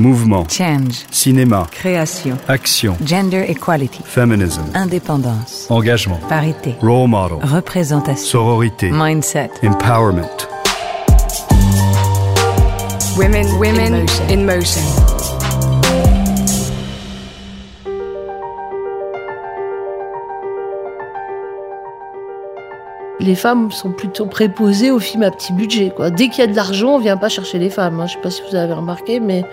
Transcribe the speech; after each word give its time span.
Mouvement. 0.00 0.46
Change. 0.48 1.04
Cinéma. 1.10 1.66
Création. 1.70 2.38
Action. 2.48 2.96
Gender 3.04 3.44
equality. 3.46 4.02
Feminism. 4.02 4.62
Indépendance. 4.74 5.66
Engagement. 5.68 6.18
Parité. 6.26 6.74
Role 6.80 7.06
model. 7.06 7.36
Représentation. 7.42 8.24
Sororité. 8.24 8.90
Mindset. 8.90 9.50
Empowerment. 9.62 10.48
Women, 13.18 13.46
women 13.58 14.06
in 14.30 14.46
motion. 14.46 15.19
Les 23.20 23.34
femmes 23.34 23.70
sont 23.70 23.92
plutôt 23.92 24.24
préposées 24.24 24.90
aux 24.90 24.98
films 24.98 25.24
à 25.24 25.30
petit 25.30 25.52
budget. 25.52 25.92
Dès 26.16 26.28
qu'il 26.28 26.38
y 26.38 26.42
a 26.42 26.46
de 26.46 26.56
l'argent, 26.56 26.94
on 26.94 26.98
vient 26.98 27.18
pas 27.18 27.28
chercher 27.28 27.58
les 27.58 27.68
femmes. 27.68 28.00
hein. 28.00 28.06
Je 28.06 28.14
sais 28.14 28.20
pas 28.20 28.30
si 28.30 28.40
vous 28.48 28.56
avez 28.56 28.72
remarqué, 28.72 29.20
mais 29.20 29.44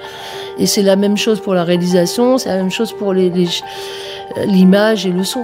et 0.58 0.66
c'est 0.66 0.84
la 0.84 0.96
même 0.96 1.18
chose 1.18 1.42
pour 1.42 1.54
la 1.54 1.66
réalisation, 1.66 2.38
c'est 2.38 2.50
la 2.50 2.56
même 2.56 2.72
chose 2.72 2.94
pour 2.94 3.12
euh, 3.12 3.40
l'image 4.46 5.06
et 5.06 5.12
le 5.12 5.24
son. 5.26 5.44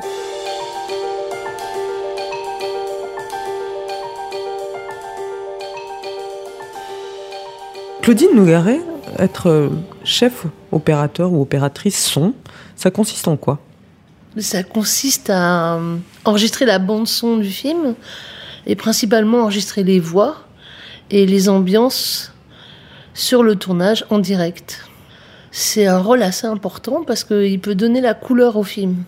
Claudine 8.02 8.36
Nougaret, 8.36 8.80
être 9.20 9.70
chef 10.04 10.46
opérateur 10.72 11.32
ou 11.32 11.42
opératrice 11.42 12.04
son, 12.06 12.34
ça 12.76 12.90
consiste 12.90 13.28
en 13.28 13.38
quoi? 13.38 13.60
Ça 14.38 14.64
consiste 14.64 15.30
à 15.30 15.80
enregistrer 16.26 16.66
la 16.66 16.80
bande 16.80 17.08
son 17.08 17.38
du 17.38 17.50
film 17.50 17.94
et 18.66 18.76
principalement 18.76 19.42
enregistrer 19.42 19.84
les 19.84 20.00
voix 20.00 20.38
et 21.12 21.26
les 21.26 21.50
ambiances 21.50 22.34
sur 23.14 23.44
le 23.44 23.56
tournage 23.56 24.06
en 24.10 24.18
direct. 24.18 24.90
C'est 25.52 25.86
un 25.86 26.00
rôle 26.00 26.24
assez 26.24 26.48
important 26.48 27.04
parce 27.06 27.24
qu'il 27.24 27.60
peut 27.60 27.76
donner 27.76 28.02
la 28.02 28.16
couleur 28.16 28.58
au 28.58 28.64
film 28.64 29.04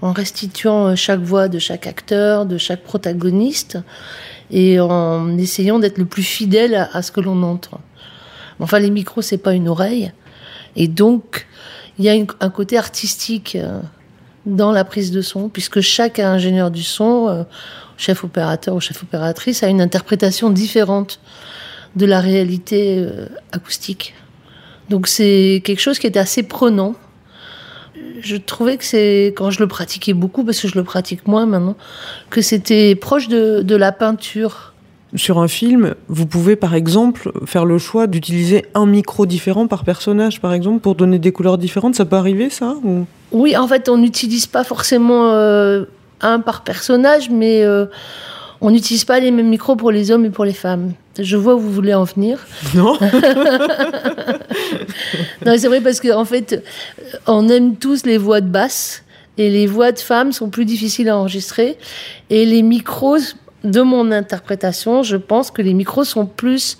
en 0.00 0.12
restituant 0.12 0.94
chaque 0.94 1.20
voix 1.20 1.48
de 1.48 1.58
chaque 1.58 1.88
acteur, 1.88 2.46
de 2.46 2.56
chaque 2.56 2.84
protagoniste 2.84 3.78
et 4.52 4.78
en 4.78 5.36
essayant 5.38 5.80
d'être 5.80 5.98
le 5.98 6.04
plus 6.04 6.22
fidèle 6.22 6.88
à, 6.92 7.02
ce 7.02 7.10
que 7.10 7.20
l'on 7.20 7.42
entend. 7.42 7.80
Enfin, 8.60 8.78
les 8.78 8.90
micros, 8.90 9.22
c'est 9.22 9.38
pas 9.38 9.54
une 9.54 9.68
oreille. 9.68 10.12
Et 10.76 10.86
donc, 10.86 11.46
il 11.98 12.04
y 12.04 12.08
a 12.08 12.14
un 12.40 12.50
côté 12.50 12.78
artistique 12.78 13.56
euh, 13.56 13.80
dans 14.46 14.72
la 14.72 14.84
prise 14.84 15.10
de 15.10 15.22
son, 15.22 15.48
puisque 15.48 15.80
chaque 15.80 16.18
ingénieur 16.18 16.70
du 16.70 16.82
son, 16.82 17.28
euh, 17.28 17.42
chef 17.96 18.24
opérateur 18.24 18.74
ou 18.74 18.80
chef 18.80 19.02
opératrice, 19.02 19.62
a 19.62 19.68
une 19.68 19.80
interprétation 19.80 20.50
différente 20.50 21.20
de 21.96 22.06
la 22.06 22.20
réalité 22.20 22.98
euh, 22.98 23.26
acoustique. 23.52 24.14
Donc 24.88 25.06
c'est 25.06 25.62
quelque 25.64 25.80
chose 25.80 25.98
qui 25.98 26.06
est 26.06 26.16
assez 26.16 26.42
prenant. 26.42 26.94
Je 28.20 28.36
trouvais 28.36 28.76
que 28.76 28.84
c'est, 28.84 29.34
quand 29.36 29.50
je 29.50 29.60
le 29.60 29.66
pratiquais 29.66 30.14
beaucoup, 30.14 30.44
parce 30.44 30.60
que 30.60 30.68
je 30.68 30.74
le 30.74 30.84
pratique 30.84 31.26
moins 31.26 31.46
maintenant, 31.46 31.76
que 32.28 32.42
c'était 32.42 32.94
proche 32.94 33.28
de, 33.28 33.62
de 33.62 33.76
la 33.76 33.92
peinture. 33.92 34.69
Sur 35.16 35.38
un 35.40 35.48
film, 35.48 35.94
vous 36.08 36.26
pouvez 36.26 36.54
par 36.54 36.74
exemple 36.74 37.32
faire 37.44 37.64
le 37.64 37.78
choix 37.78 38.06
d'utiliser 38.06 38.66
un 38.74 38.86
micro 38.86 39.26
différent 39.26 39.66
par 39.66 39.84
personnage, 39.84 40.40
par 40.40 40.52
exemple, 40.52 40.80
pour 40.80 40.94
donner 40.94 41.18
des 41.18 41.32
couleurs 41.32 41.58
différentes. 41.58 41.96
Ça 41.96 42.04
peut 42.04 42.16
arriver, 42.16 42.48
ça 42.48 42.76
ou... 42.84 43.06
Oui, 43.32 43.56
en 43.56 43.66
fait, 43.66 43.88
on 43.88 43.96
n'utilise 43.96 44.46
pas 44.46 44.62
forcément 44.64 45.32
euh, 45.32 45.84
un 46.20 46.40
par 46.40 46.62
personnage, 46.62 47.30
mais 47.30 47.62
euh, 47.62 47.86
on 48.60 48.70
n'utilise 48.70 49.04
pas 49.04 49.18
les 49.20 49.30
mêmes 49.30 49.48
micros 49.48 49.76
pour 49.76 49.90
les 49.90 50.10
hommes 50.10 50.24
et 50.24 50.30
pour 50.30 50.44
les 50.44 50.52
femmes. 50.52 50.92
Je 51.18 51.36
vois 51.36 51.54
où 51.54 51.60
vous 51.60 51.72
voulez 51.72 51.94
en 51.94 52.04
venir. 52.04 52.38
Non 52.74 52.96
Non, 55.44 55.54
c'est 55.56 55.68
vrai 55.68 55.80
parce 55.80 56.00
qu'en 56.00 56.20
en 56.20 56.24
fait, 56.24 56.52
euh, 56.52 56.60
on 57.26 57.48
aime 57.48 57.76
tous 57.76 58.04
les 58.04 58.18
voix 58.18 58.40
de 58.40 58.48
basse 58.48 59.02
et 59.38 59.50
les 59.50 59.66
voix 59.66 59.90
de 59.92 59.98
femmes 59.98 60.32
sont 60.32 60.50
plus 60.50 60.64
difficiles 60.64 61.08
à 61.08 61.16
enregistrer. 61.16 61.78
Et 62.28 62.44
les 62.44 62.62
micros, 62.62 63.18
de 63.64 63.80
mon 63.82 64.10
interprétation, 64.10 65.02
je 65.02 65.16
pense 65.16 65.50
que 65.50 65.62
les 65.62 65.74
micros 65.74 66.04
sont 66.04 66.26
plus 66.26 66.78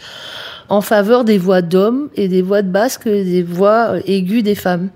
en 0.69 0.81
faveur 0.81 1.25
des 1.25 1.37
voix 1.37 1.63
d'hommes 1.63 2.09
et 2.15 2.29
des 2.29 2.43
voix 2.43 2.63
de 2.63 2.71
basse 2.71 2.97
que 2.97 3.09
des 3.09 3.43
voix 3.43 3.95
euh, 3.95 4.01
aiguës 4.07 4.43
des 4.43 4.55
femmes. 4.55 4.89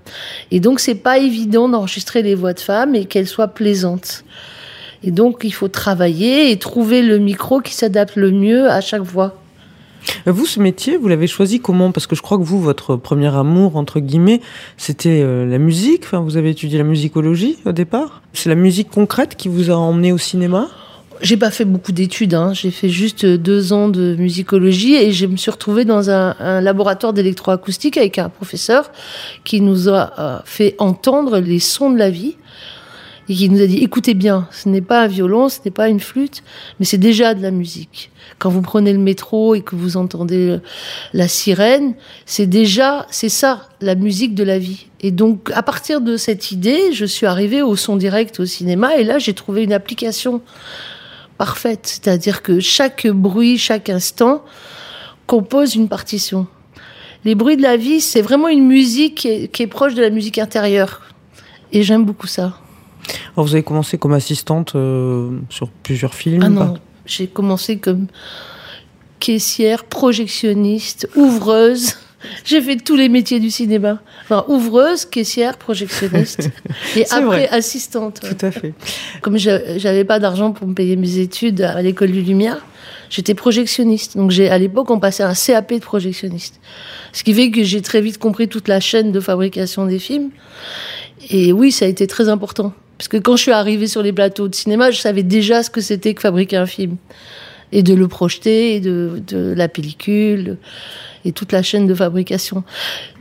Et 0.51 0.59
donc, 0.59 0.79
c'est 0.79 0.95
pas 0.95 1.17
évident 1.17 1.67
d'enregistrer 1.67 2.21
les 2.21 2.33
voix 2.33 2.53
de 2.53 2.59
femmes 2.59 2.95
et 2.95 3.05
qu'elles 3.05 3.27
soient 3.27 3.49
plaisantes. 3.49 4.23
Et 5.03 5.11
donc, 5.11 5.41
il 5.43 5.53
faut 5.53 5.67
travailler 5.67 6.49
et 6.51 6.57
trouver 6.57 7.03
le 7.03 7.19
micro 7.19 7.59
qui 7.59 7.73
s'adapte 7.73 8.15
le 8.15 8.31
mieux 8.31 8.69
à 8.69 8.81
chaque 8.81 9.03
voix. 9.03 9.35
Vous, 10.25 10.45
ce 10.45 10.59
métier, 10.59 10.97
vous 10.97 11.07
l'avez 11.07 11.27
choisi 11.27 11.59
comment? 11.59 11.91
Parce 11.91 12.07
que 12.07 12.15
je 12.15 12.21
crois 12.21 12.37
que 12.37 12.43
vous, 12.43 12.61
votre 12.61 12.95
premier 12.95 13.35
amour, 13.35 13.75
entre 13.75 13.99
guillemets, 13.99 14.39
c'était 14.77 15.21
euh, 15.21 15.45
la 15.45 15.57
musique. 15.57 16.03
Enfin, 16.05 16.19
vous 16.19 16.37
avez 16.37 16.51
étudié 16.51 16.77
la 16.77 16.83
musicologie 16.83 17.57
au 17.65 17.71
départ. 17.71 18.21
C'est 18.33 18.49
la 18.49 18.55
musique 18.55 18.89
concrète 18.89 19.35
qui 19.35 19.49
vous 19.49 19.71
a 19.71 19.75
emmené 19.75 20.11
au 20.11 20.17
cinéma? 20.17 20.69
J'ai 21.21 21.37
pas 21.37 21.51
fait 21.51 21.65
beaucoup 21.65 21.91
d'études, 21.91 22.33
hein. 22.33 22.53
j'ai 22.53 22.71
fait 22.71 22.89
juste 22.89 23.25
deux 23.25 23.73
ans 23.73 23.87
de 23.87 24.15
musicologie 24.17 24.95
et 24.95 25.11
je 25.11 25.25
me 25.25 25.37
suis 25.37 25.49
retrouvée 25.49 25.85
dans 25.85 26.09
un, 26.09 26.35
un 26.39 26.61
laboratoire 26.61 27.13
d'électroacoustique 27.13 27.97
avec 27.97 28.19
un 28.19 28.29
professeur 28.29 28.91
qui 29.43 29.61
nous 29.61 29.87
a 29.87 30.13
euh, 30.19 30.39
fait 30.43 30.75
entendre 30.77 31.39
les 31.39 31.59
sons 31.59 31.89
de 31.89 31.97
la 31.97 32.09
vie 32.09 32.35
et 33.29 33.33
qui 33.33 33.49
nous 33.49 33.61
a 33.61 33.65
dit 33.65 33.77
écoutez 33.77 34.13
bien, 34.13 34.47
ce 34.51 34.67
n'est 34.67 34.81
pas 34.81 35.03
un 35.03 35.07
violon, 35.07 35.47
ce 35.47 35.59
n'est 35.63 35.71
pas 35.71 35.87
une 35.87 35.99
flûte, 35.99 36.43
mais 36.79 36.85
c'est 36.85 36.97
déjà 36.97 37.33
de 37.33 37.41
la 37.41 37.51
musique. 37.51 38.11
Quand 38.37 38.49
vous 38.49 38.61
prenez 38.61 38.91
le 38.91 38.99
métro 38.99 39.55
et 39.55 39.61
que 39.61 39.75
vous 39.75 39.97
entendez 39.97 40.57
la 41.13 41.27
sirène, 41.27 41.95
c'est 42.25 42.45
déjà, 42.45 43.07
c'est 43.09 43.29
ça, 43.29 43.69
la 43.81 43.95
musique 43.95 44.35
de 44.35 44.43
la 44.43 44.59
vie. 44.59 44.87
Et 44.99 45.11
donc, 45.11 45.49
à 45.53 45.63
partir 45.63 46.01
de 46.01 46.17
cette 46.17 46.51
idée, 46.51 46.91
je 46.91 47.05
suis 47.05 47.25
arrivée 47.25 47.61
au 47.61 47.75
son 47.75 47.95
direct 47.95 48.39
au 48.39 48.45
cinéma 48.45 48.97
et 48.97 49.03
là, 49.03 49.17
j'ai 49.17 49.33
trouvé 49.33 49.63
une 49.63 49.73
application 49.73 50.41
parfaite. 51.37 51.81
C'est-à-dire 51.83 52.41
que 52.41 52.59
chaque 52.59 53.07
bruit, 53.07 53.57
chaque 53.57 53.89
instant 53.89 54.43
compose 55.27 55.75
une 55.75 55.87
partition. 55.87 56.47
Les 57.23 57.35
bruits 57.35 57.57
de 57.57 57.63
la 57.63 57.77
vie, 57.77 58.01
c'est 58.01 58.21
vraiment 58.21 58.47
une 58.47 58.65
musique 58.65 59.15
qui 59.15 59.27
est, 59.27 59.47
qui 59.47 59.63
est 59.63 59.67
proche 59.67 59.95
de 59.95 60.01
la 60.01 60.09
musique 60.09 60.37
intérieure. 60.37 61.01
Et 61.71 61.83
j'aime 61.83 62.05
beaucoup 62.05 62.27
ça. 62.27 62.57
Alors, 63.35 63.45
vous 63.45 63.53
avez 63.53 63.63
commencé 63.63 63.97
comme 63.97 64.13
assistante 64.13 64.75
euh, 64.75 65.39
sur 65.49 65.69
plusieurs 65.69 66.13
films. 66.13 66.43
Ah 66.43 66.49
non, 66.49 66.75
j'ai 67.05 67.27
commencé 67.27 67.77
comme 67.77 68.07
caissière, 69.19 69.85
projectionniste, 69.85 71.09
ouvreuse. 71.15 71.95
J'ai 72.43 72.61
fait 72.61 72.77
tous 72.77 72.95
les 72.95 73.09
métiers 73.09 73.39
du 73.39 73.49
cinéma. 73.51 73.99
Enfin, 74.23 74.45
ouvreuse, 74.47 75.05
caissière, 75.05 75.57
projectionniste. 75.57 76.49
Et 76.95 77.05
après, 77.11 77.21
vrai. 77.23 77.49
assistante. 77.49 78.21
ouais. 78.23 78.33
Tout 78.35 78.45
à 78.45 78.51
fait. 78.51 78.73
Comme 79.21 79.37
je- 79.37 79.77
j'avais 79.77 80.03
pas 80.03 80.19
d'argent 80.19 80.51
pour 80.51 80.67
me 80.67 80.73
payer 80.73 80.95
mes 80.95 81.17
études 81.19 81.61
à 81.61 81.81
l'école 81.81 82.11
du 82.11 82.21
Lumière, 82.21 82.65
j'étais 83.09 83.33
projectionniste. 83.33 84.17
Donc 84.17 84.31
j'ai, 84.31 84.49
à 84.49 84.57
l'époque, 84.57 84.89
on 84.91 84.99
passait 84.99 85.23
un 85.23 85.33
CAP 85.33 85.73
de 85.73 85.79
projectionniste. 85.79 86.59
Ce 87.13 87.23
qui 87.23 87.33
fait 87.33 87.51
que 87.51 87.63
j'ai 87.63 87.81
très 87.81 88.01
vite 88.01 88.17
compris 88.17 88.47
toute 88.47 88.67
la 88.67 88.79
chaîne 88.79 89.11
de 89.11 89.19
fabrication 89.19 89.85
des 89.85 89.99
films. 89.99 90.29
Et 91.29 91.51
oui, 91.53 91.71
ça 91.71 91.85
a 91.85 91.87
été 91.87 92.07
très 92.07 92.29
important. 92.29 92.73
Parce 92.97 93.07
que 93.09 93.17
quand 93.17 93.35
je 93.35 93.41
suis 93.41 93.51
arrivée 93.51 93.87
sur 93.87 94.01
les 94.01 94.13
plateaux 94.13 94.47
de 94.47 94.55
cinéma, 94.55 94.89
je 94.91 94.99
savais 95.01 95.23
déjà 95.23 95.63
ce 95.63 95.69
que 95.69 95.81
c'était 95.81 96.13
que 96.13 96.21
fabriquer 96.21 96.55
un 96.57 96.65
film. 96.65 96.95
Et 97.71 97.83
de 97.83 97.93
le 97.93 98.07
projeter, 98.07 98.75
et 98.75 98.79
de, 98.79 99.21
de 99.27 99.53
la 99.55 99.67
pellicule, 99.67 100.57
et 101.25 101.31
toute 101.31 101.51
la 101.51 101.63
chaîne 101.63 101.87
de 101.87 101.95
fabrication. 101.95 102.63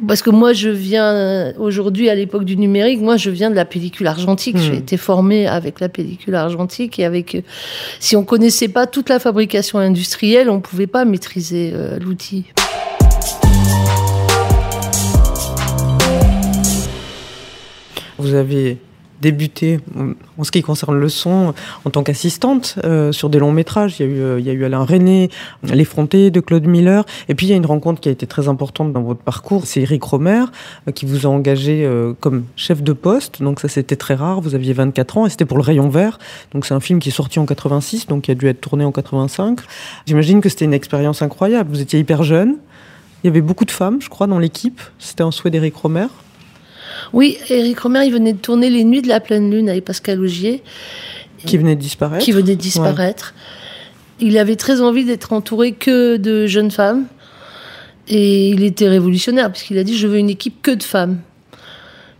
Parce 0.06 0.20
que 0.20 0.28
moi, 0.28 0.52
je 0.52 0.68
viens, 0.68 1.54
aujourd'hui, 1.58 2.10
à 2.10 2.14
l'époque 2.14 2.44
du 2.44 2.56
numérique, 2.56 3.00
moi, 3.00 3.16
je 3.16 3.30
viens 3.30 3.50
de 3.50 3.56
la 3.56 3.64
pellicule 3.64 4.06
argentique. 4.06 4.58
J'ai 4.58 4.76
été 4.76 4.98
formée 4.98 5.46
avec 5.46 5.80
la 5.80 5.88
pellicule 5.88 6.34
argentique 6.34 6.98
et 6.98 7.04
avec, 7.06 7.34
euh, 7.34 7.40
si 8.00 8.14
on 8.14 8.24
connaissait 8.24 8.68
pas 8.68 8.86
toute 8.86 9.08
la 9.08 9.18
fabrication 9.18 9.78
industrielle, 9.78 10.50
on 10.50 10.60
pouvait 10.60 10.86
pas 10.86 11.06
maîtriser 11.06 11.72
euh, 11.74 11.98
l'outil. 11.98 12.44
Vous 18.18 18.34
avez 18.34 18.78
débuté, 19.20 19.80
en 20.38 20.44
ce 20.44 20.50
qui 20.50 20.62
concerne 20.62 20.98
le 20.98 21.08
son, 21.08 21.54
en 21.84 21.90
tant 21.90 22.02
qu'assistante 22.02 22.76
euh, 22.84 23.12
sur 23.12 23.30
des 23.30 23.38
longs 23.38 23.52
métrages. 23.52 23.96
Il 23.98 24.06
y, 24.06 24.08
a 24.08 24.12
eu, 24.12 24.62
euh, 24.62 24.66
Alain 24.66 24.84
René, 24.84 25.30
L'effronté 25.62 26.30
de 26.30 26.40
Claude 26.40 26.66
Miller. 26.66 27.04
Et 27.28 27.34
puis 27.34 27.46
il 27.46 27.50
y 27.50 27.52
a 27.52 27.56
une 27.56 27.66
rencontre 27.66 28.00
qui 28.00 28.08
a 28.08 28.12
été 28.12 28.26
très 28.26 28.48
importante 28.48 28.92
dans 28.92 29.02
votre 29.02 29.20
parcours. 29.20 29.66
C'est 29.66 29.80
Eric 29.80 30.02
Romer 30.02 30.44
euh, 30.88 30.92
qui 30.92 31.06
vous 31.06 31.26
a 31.26 31.30
engagé 31.30 31.84
euh, 31.84 32.12
comme 32.20 32.44
chef 32.56 32.82
de 32.82 32.92
poste. 32.92 33.42
Donc 33.42 33.60
ça 33.60 33.68
c'était 33.68 33.96
très 33.96 34.14
rare. 34.14 34.40
Vous 34.40 34.54
aviez 34.54 34.72
24 34.72 35.18
ans 35.18 35.26
et 35.26 35.30
c'était 35.30 35.44
pour 35.44 35.56
Le 35.56 35.62
Rayon 35.62 35.88
Vert. 35.88 36.18
Donc 36.52 36.66
c'est 36.66 36.74
un 36.74 36.80
film 36.80 36.98
qui 36.98 37.08
est 37.08 37.12
sorti 37.12 37.38
en 37.38 37.46
86, 37.46 38.06
donc 38.06 38.22
qui 38.22 38.30
a 38.30 38.34
dû 38.34 38.46
être 38.48 38.60
tourné 38.60 38.84
en 38.84 38.92
85. 38.92 39.60
J'imagine 40.06 40.40
que 40.40 40.48
c'était 40.48 40.64
une 40.64 40.74
expérience 40.74 41.22
incroyable. 41.22 41.70
Vous 41.70 41.80
étiez 41.80 41.98
hyper 41.98 42.22
jeune. 42.22 42.56
Il 43.22 43.28
y 43.28 43.30
avait 43.30 43.40
beaucoup 43.40 43.64
de 43.64 43.70
femmes, 43.70 44.02
je 44.02 44.10
crois, 44.10 44.26
dans 44.26 44.38
l'équipe. 44.38 44.82
C'était 44.98 45.22
un 45.22 45.30
souhait 45.30 45.50
d'Eric 45.50 45.74
Romer. 45.76 46.08
Oui, 47.12 47.38
Eric 47.48 47.80
Romer, 47.80 48.04
il 48.06 48.12
venait 48.12 48.32
de 48.32 48.38
tourner 48.38 48.70
Les 48.70 48.84
Nuits 48.84 49.02
de 49.02 49.08
la 49.08 49.20
pleine 49.20 49.50
lune 49.50 49.68
avec 49.68 49.84
Pascal 49.84 50.20
Augier. 50.20 50.62
Qui 51.44 51.58
venait 51.58 51.76
de 51.76 51.80
disparaître. 51.80 52.24
Qui 52.24 52.32
venait 52.32 52.56
de 52.56 52.60
disparaître. 52.60 53.34
Il 54.20 54.38
avait 54.38 54.56
très 54.56 54.80
envie 54.80 55.04
d'être 55.04 55.32
entouré 55.32 55.72
que 55.72 56.16
de 56.16 56.46
jeunes 56.46 56.70
femmes. 56.70 57.06
Et 58.08 58.50
il 58.50 58.62
était 58.64 58.88
révolutionnaire, 58.88 59.50
puisqu'il 59.50 59.78
a 59.78 59.84
dit 59.84 59.96
Je 59.96 60.06
veux 60.06 60.18
une 60.18 60.30
équipe 60.30 60.62
que 60.62 60.70
de 60.70 60.82
femmes. 60.82 61.18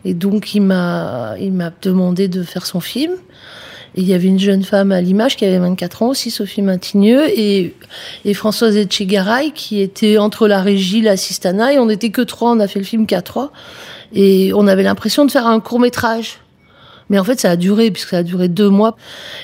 Et 0.04 0.14
donc, 0.14 0.54
il 0.54 0.60
m'a, 0.60 1.34
il 1.40 1.52
m'a 1.52 1.72
demandé 1.82 2.28
de 2.28 2.42
faire 2.42 2.66
son 2.66 2.80
film. 2.80 3.12
Il 3.96 4.08
y 4.08 4.14
avait 4.14 4.28
une 4.28 4.38
jeune 4.38 4.64
femme 4.64 4.90
à 4.90 5.00
l'image 5.00 5.36
qui 5.36 5.44
avait 5.44 5.58
24 5.58 6.02
ans 6.02 6.08
aussi, 6.08 6.30
Sophie 6.30 6.62
Maintigneux, 6.62 7.28
et, 7.28 7.74
et 8.24 8.34
Françoise 8.34 8.76
Etchegaray 8.76 9.52
qui 9.52 9.80
était 9.80 10.18
entre 10.18 10.48
la 10.48 10.60
régie, 10.60 11.00
l'assistana, 11.00 11.72
et 11.72 11.78
on 11.78 11.86
n'était 11.86 12.10
que 12.10 12.22
trois, 12.22 12.50
on 12.50 12.60
a 12.60 12.66
fait 12.66 12.80
le 12.80 12.84
film 12.84 13.06
qu'à 13.06 13.22
trois. 13.22 13.52
Et 14.12 14.52
on 14.54 14.66
avait 14.66 14.82
l'impression 14.82 15.24
de 15.24 15.30
faire 15.30 15.46
un 15.46 15.60
court 15.60 15.80
métrage. 15.80 16.38
Mais 17.10 17.18
en 17.18 17.24
fait, 17.24 17.40
ça 17.40 17.50
a 17.50 17.56
duré, 17.56 17.90
puisque 17.90 18.10
ça 18.10 18.18
a 18.18 18.22
duré 18.22 18.48
deux 18.48 18.68
mois. 18.68 18.96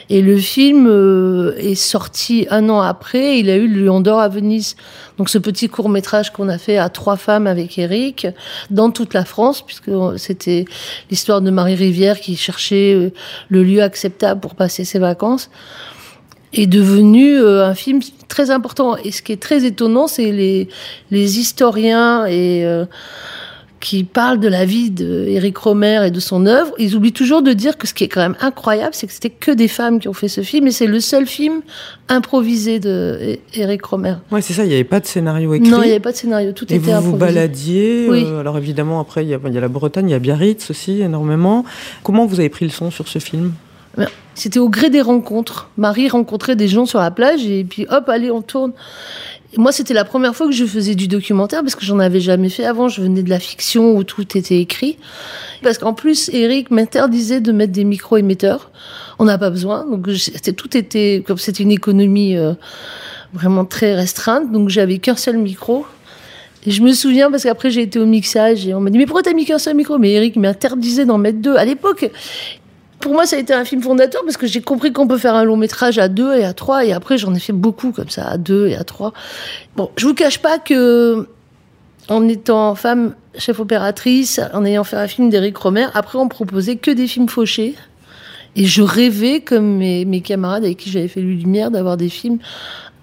Et 0.08 0.22
le 0.22 0.38
film 0.38 0.86
euh, 0.88 1.54
est 1.58 1.74
sorti 1.74 2.46
un 2.50 2.68
an 2.68 2.80
après. 2.80 3.38
Il 3.38 3.50
a 3.50 3.56
eu 3.56 3.68
le 3.68 3.84
Lion 3.84 4.00
d'Or 4.00 4.20
à 4.20 4.28
Venise. 4.28 4.76
Donc, 5.18 5.28
ce 5.28 5.38
petit 5.38 5.68
court 5.68 5.88
métrage 5.88 6.32
qu'on 6.32 6.48
a 6.48 6.58
fait 6.58 6.78
à 6.78 6.88
trois 6.88 7.16
femmes 7.16 7.46
avec 7.46 7.78
Eric, 7.78 8.26
dans 8.70 8.90
toute 8.90 9.14
la 9.14 9.24
France, 9.24 9.62
puisque 9.62 9.90
c'était 10.16 10.64
l'histoire 11.10 11.42
de 11.42 11.50
Marie 11.50 11.74
Rivière 11.74 12.18
qui 12.20 12.36
cherchait 12.36 12.94
euh, 12.94 13.10
le 13.48 13.62
lieu 13.62 13.82
acceptable 13.82 14.40
pour 14.40 14.54
passer 14.54 14.84
ses 14.84 14.98
vacances 14.98 15.50
est 16.52 16.66
devenu 16.66 17.38
euh, 17.38 17.64
un 17.64 17.74
film 17.74 18.00
très 18.26 18.50
important. 18.50 18.96
Et 18.96 19.12
ce 19.12 19.22
qui 19.22 19.32
est 19.32 19.40
très 19.40 19.64
étonnant, 19.64 20.08
c'est 20.08 20.32
les, 20.32 20.68
les 21.10 21.38
historiens 21.38 22.26
et 22.26 22.64
qui 23.80 24.04
parlent 24.04 24.38
de 24.40 24.46
la 24.48 24.66
vie 24.66 24.90
d'Éric 24.90 25.56
Romer 25.56 26.06
et 26.06 26.10
de 26.10 26.20
son 26.20 26.44
œuvre, 26.44 26.72
ils 26.78 26.94
oublient 26.96 27.14
toujours 27.14 27.40
de 27.40 27.54
dire 27.54 27.78
que 27.78 27.86
ce 27.86 27.94
qui 27.94 28.04
est 28.04 28.08
quand 28.08 28.20
même 28.20 28.36
incroyable, 28.40 28.90
c'est 28.92 29.06
que 29.06 29.12
c'était 29.12 29.30
que 29.30 29.50
des 29.50 29.68
femmes 29.68 30.00
qui 30.00 30.08
ont 30.08 30.12
fait 30.12 30.28
ce 30.28 30.42
film, 30.42 30.66
et 30.66 30.70
c'est 30.70 30.86
le 30.86 31.00
seul 31.00 31.26
film 31.26 31.62
improvisé 32.08 32.78
d'Éric 32.78 33.84
Romer. 33.86 34.16
Ouais, 34.30 34.42
c'est 34.42 34.52
ça, 34.52 34.64
il 34.64 34.68
n'y 34.68 34.74
avait 34.74 34.84
pas 34.84 35.00
de 35.00 35.06
scénario 35.06 35.54
écrit. 35.54 35.70
Non, 35.70 35.82
il 35.82 35.86
n'y 35.86 35.92
avait 35.92 36.00
pas 36.00 36.12
de 36.12 36.16
scénario, 36.16 36.52
tout 36.52 36.64
et 36.70 36.76
était 36.76 36.84
vous 36.84 36.90
improvisé. 36.90 37.10
vous 37.10 37.16
baladiez, 37.16 38.06
Oui. 38.10 38.24
euh, 38.26 38.40
alors 38.40 38.58
évidemment 38.58 39.00
après 39.00 39.24
il 39.24 39.30
y, 39.30 39.34
a, 39.34 39.38
il 39.46 39.52
y 39.54 39.58
a 39.58 39.60
la 39.62 39.68
Bretagne, 39.68 40.08
il 40.08 40.12
y 40.12 40.14
a 40.14 40.18
Biarritz 40.18 40.70
aussi 40.70 41.00
énormément. 41.00 41.64
Comment 42.02 42.26
vous 42.26 42.38
avez 42.38 42.50
pris 42.50 42.66
le 42.66 42.70
son 42.70 42.90
sur 42.90 43.08
ce 43.08 43.18
film? 43.18 43.52
C'était 44.34 44.60
au 44.60 44.68
gré 44.70 44.88
des 44.88 45.02
rencontres. 45.02 45.68
Marie 45.76 46.08
rencontrait 46.08 46.54
des 46.56 46.68
gens 46.68 46.86
sur 46.86 47.00
la 47.00 47.10
plage, 47.10 47.44
et 47.44 47.64
puis 47.64 47.86
hop, 47.90 48.08
allez, 48.08 48.30
on 48.30 48.40
tourne. 48.40 48.72
Moi, 49.56 49.72
c'était 49.72 49.94
la 49.94 50.04
première 50.04 50.36
fois 50.36 50.46
que 50.46 50.52
je 50.52 50.64
faisais 50.64 50.94
du 50.94 51.08
documentaire 51.08 51.62
parce 51.62 51.74
que 51.74 51.84
j'en 51.84 51.98
avais 51.98 52.20
jamais 52.20 52.48
fait 52.48 52.64
avant. 52.64 52.88
Je 52.88 53.02
venais 53.02 53.22
de 53.22 53.30
la 53.30 53.40
fiction 53.40 53.96
où 53.96 54.04
tout 54.04 54.38
était 54.38 54.60
écrit. 54.60 54.96
Parce 55.62 55.78
qu'en 55.78 55.92
plus, 55.92 56.30
Eric 56.32 56.70
m'interdisait 56.70 57.40
de 57.40 57.50
mettre 57.50 57.72
des 57.72 57.84
micro-émetteurs. 57.84 58.70
On 59.18 59.24
n'a 59.24 59.38
pas 59.38 59.50
besoin. 59.50 59.84
Donc, 59.86 60.08
c'était, 60.16 60.52
tout 60.52 60.76
était, 60.76 61.24
comme 61.26 61.38
c'était 61.38 61.64
une 61.64 61.72
économie 61.72 62.36
euh, 62.36 62.52
vraiment 63.32 63.64
très 63.64 63.94
restreinte. 63.94 64.52
Donc, 64.52 64.68
j'avais 64.68 64.98
qu'un 64.98 65.16
seul 65.16 65.36
micro. 65.36 65.84
Et 66.66 66.70
je 66.70 66.82
me 66.82 66.92
souviens 66.92 67.30
parce 67.30 67.42
qu'après, 67.42 67.70
j'ai 67.70 67.82
été 67.82 67.98
au 67.98 68.06
mixage 68.06 68.68
et 68.68 68.74
on 68.74 68.80
m'a 68.80 68.90
dit, 68.90 68.98
mais 68.98 69.06
pourquoi 69.06 69.22
t'as 69.22 69.32
mis 69.32 69.46
qu'un 69.46 69.58
seul 69.58 69.74
micro? 69.74 69.98
Mais 69.98 70.12
Eric 70.12 70.36
m'interdisait 70.36 71.06
d'en 71.06 71.18
mettre 71.18 71.38
deux. 71.38 71.56
À 71.56 71.64
l'époque, 71.64 72.10
pour 73.00 73.12
moi, 73.12 73.26
ça 73.26 73.36
a 73.36 73.38
été 73.38 73.52
un 73.52 73.64
film 73.64 73.82
fondateur 73.82 74.22
parce 74.24 74.36
que 74.36 74.46
j'ai 74.46 74.60
compris 74.60 74.92
qu'on 74.92 75.08
peut 75.08 75.18
faire 75.18 75.34
un 75.34 75.44
long 75.44 75.56
métrage 75.56 75.98
à 75.98 76.08
deux 76.08 76.36
et 76.36 76.44
à 76.44 76.52
trois, 76.52 76.84
et 76.84 76.92
après 76.92 77.18
j'en 77.18 77.34
ai 77.34 77.40
fait 77.40 77.52
beaucoup 77.52 77.92
comme 77.92 78.10
ça, 78.10 78.28
à 78.28 78.36
deux 78.36 78.68
et 78.68 78.76
à 78.76 78.84
trois. 78.84 79.12
Bon, 79.76 79.90
je 79.96 80.06
vous 80.06 80.14
cache 80.14 80.38
pas 80.38 80.58
que 80.58 81.26
en 82.08 82.28
étant 82.28 82.74
femme 82.74 83.14
chef 83.36 83.58
opératrice, 83.58 84.40
en 84.52 84.64
ayant 84.64 84.84
fait 84.84 84.96
un 84.96 85.08
film 85.08 85.30
d'Éric 85.30 85.56
Romer, 85.56 85.86
après 85.94 86.18
on 86.18 86.28
proposait 86.28 86.76
que 86.76 86.90
des 86.90 87.06
films 87.06 87.28
fauchés. 87.28 87.74
Et 88.56 88.66
je 88.66 88.82
rêvais, 88.82 89.40
comme 89.40 89.76
mes, 89.76 90.04
mes 90.04 90.22
camarades 90.22 90.64
avec 90.64 90.78
qui 90.78 90.90
j'avais 90.90 91.06
fait 91.06 91.20
Lumière, 91.20 91.70
d'avoir 91.70 91.96
des 91.96 92.08
films 92.08 92.38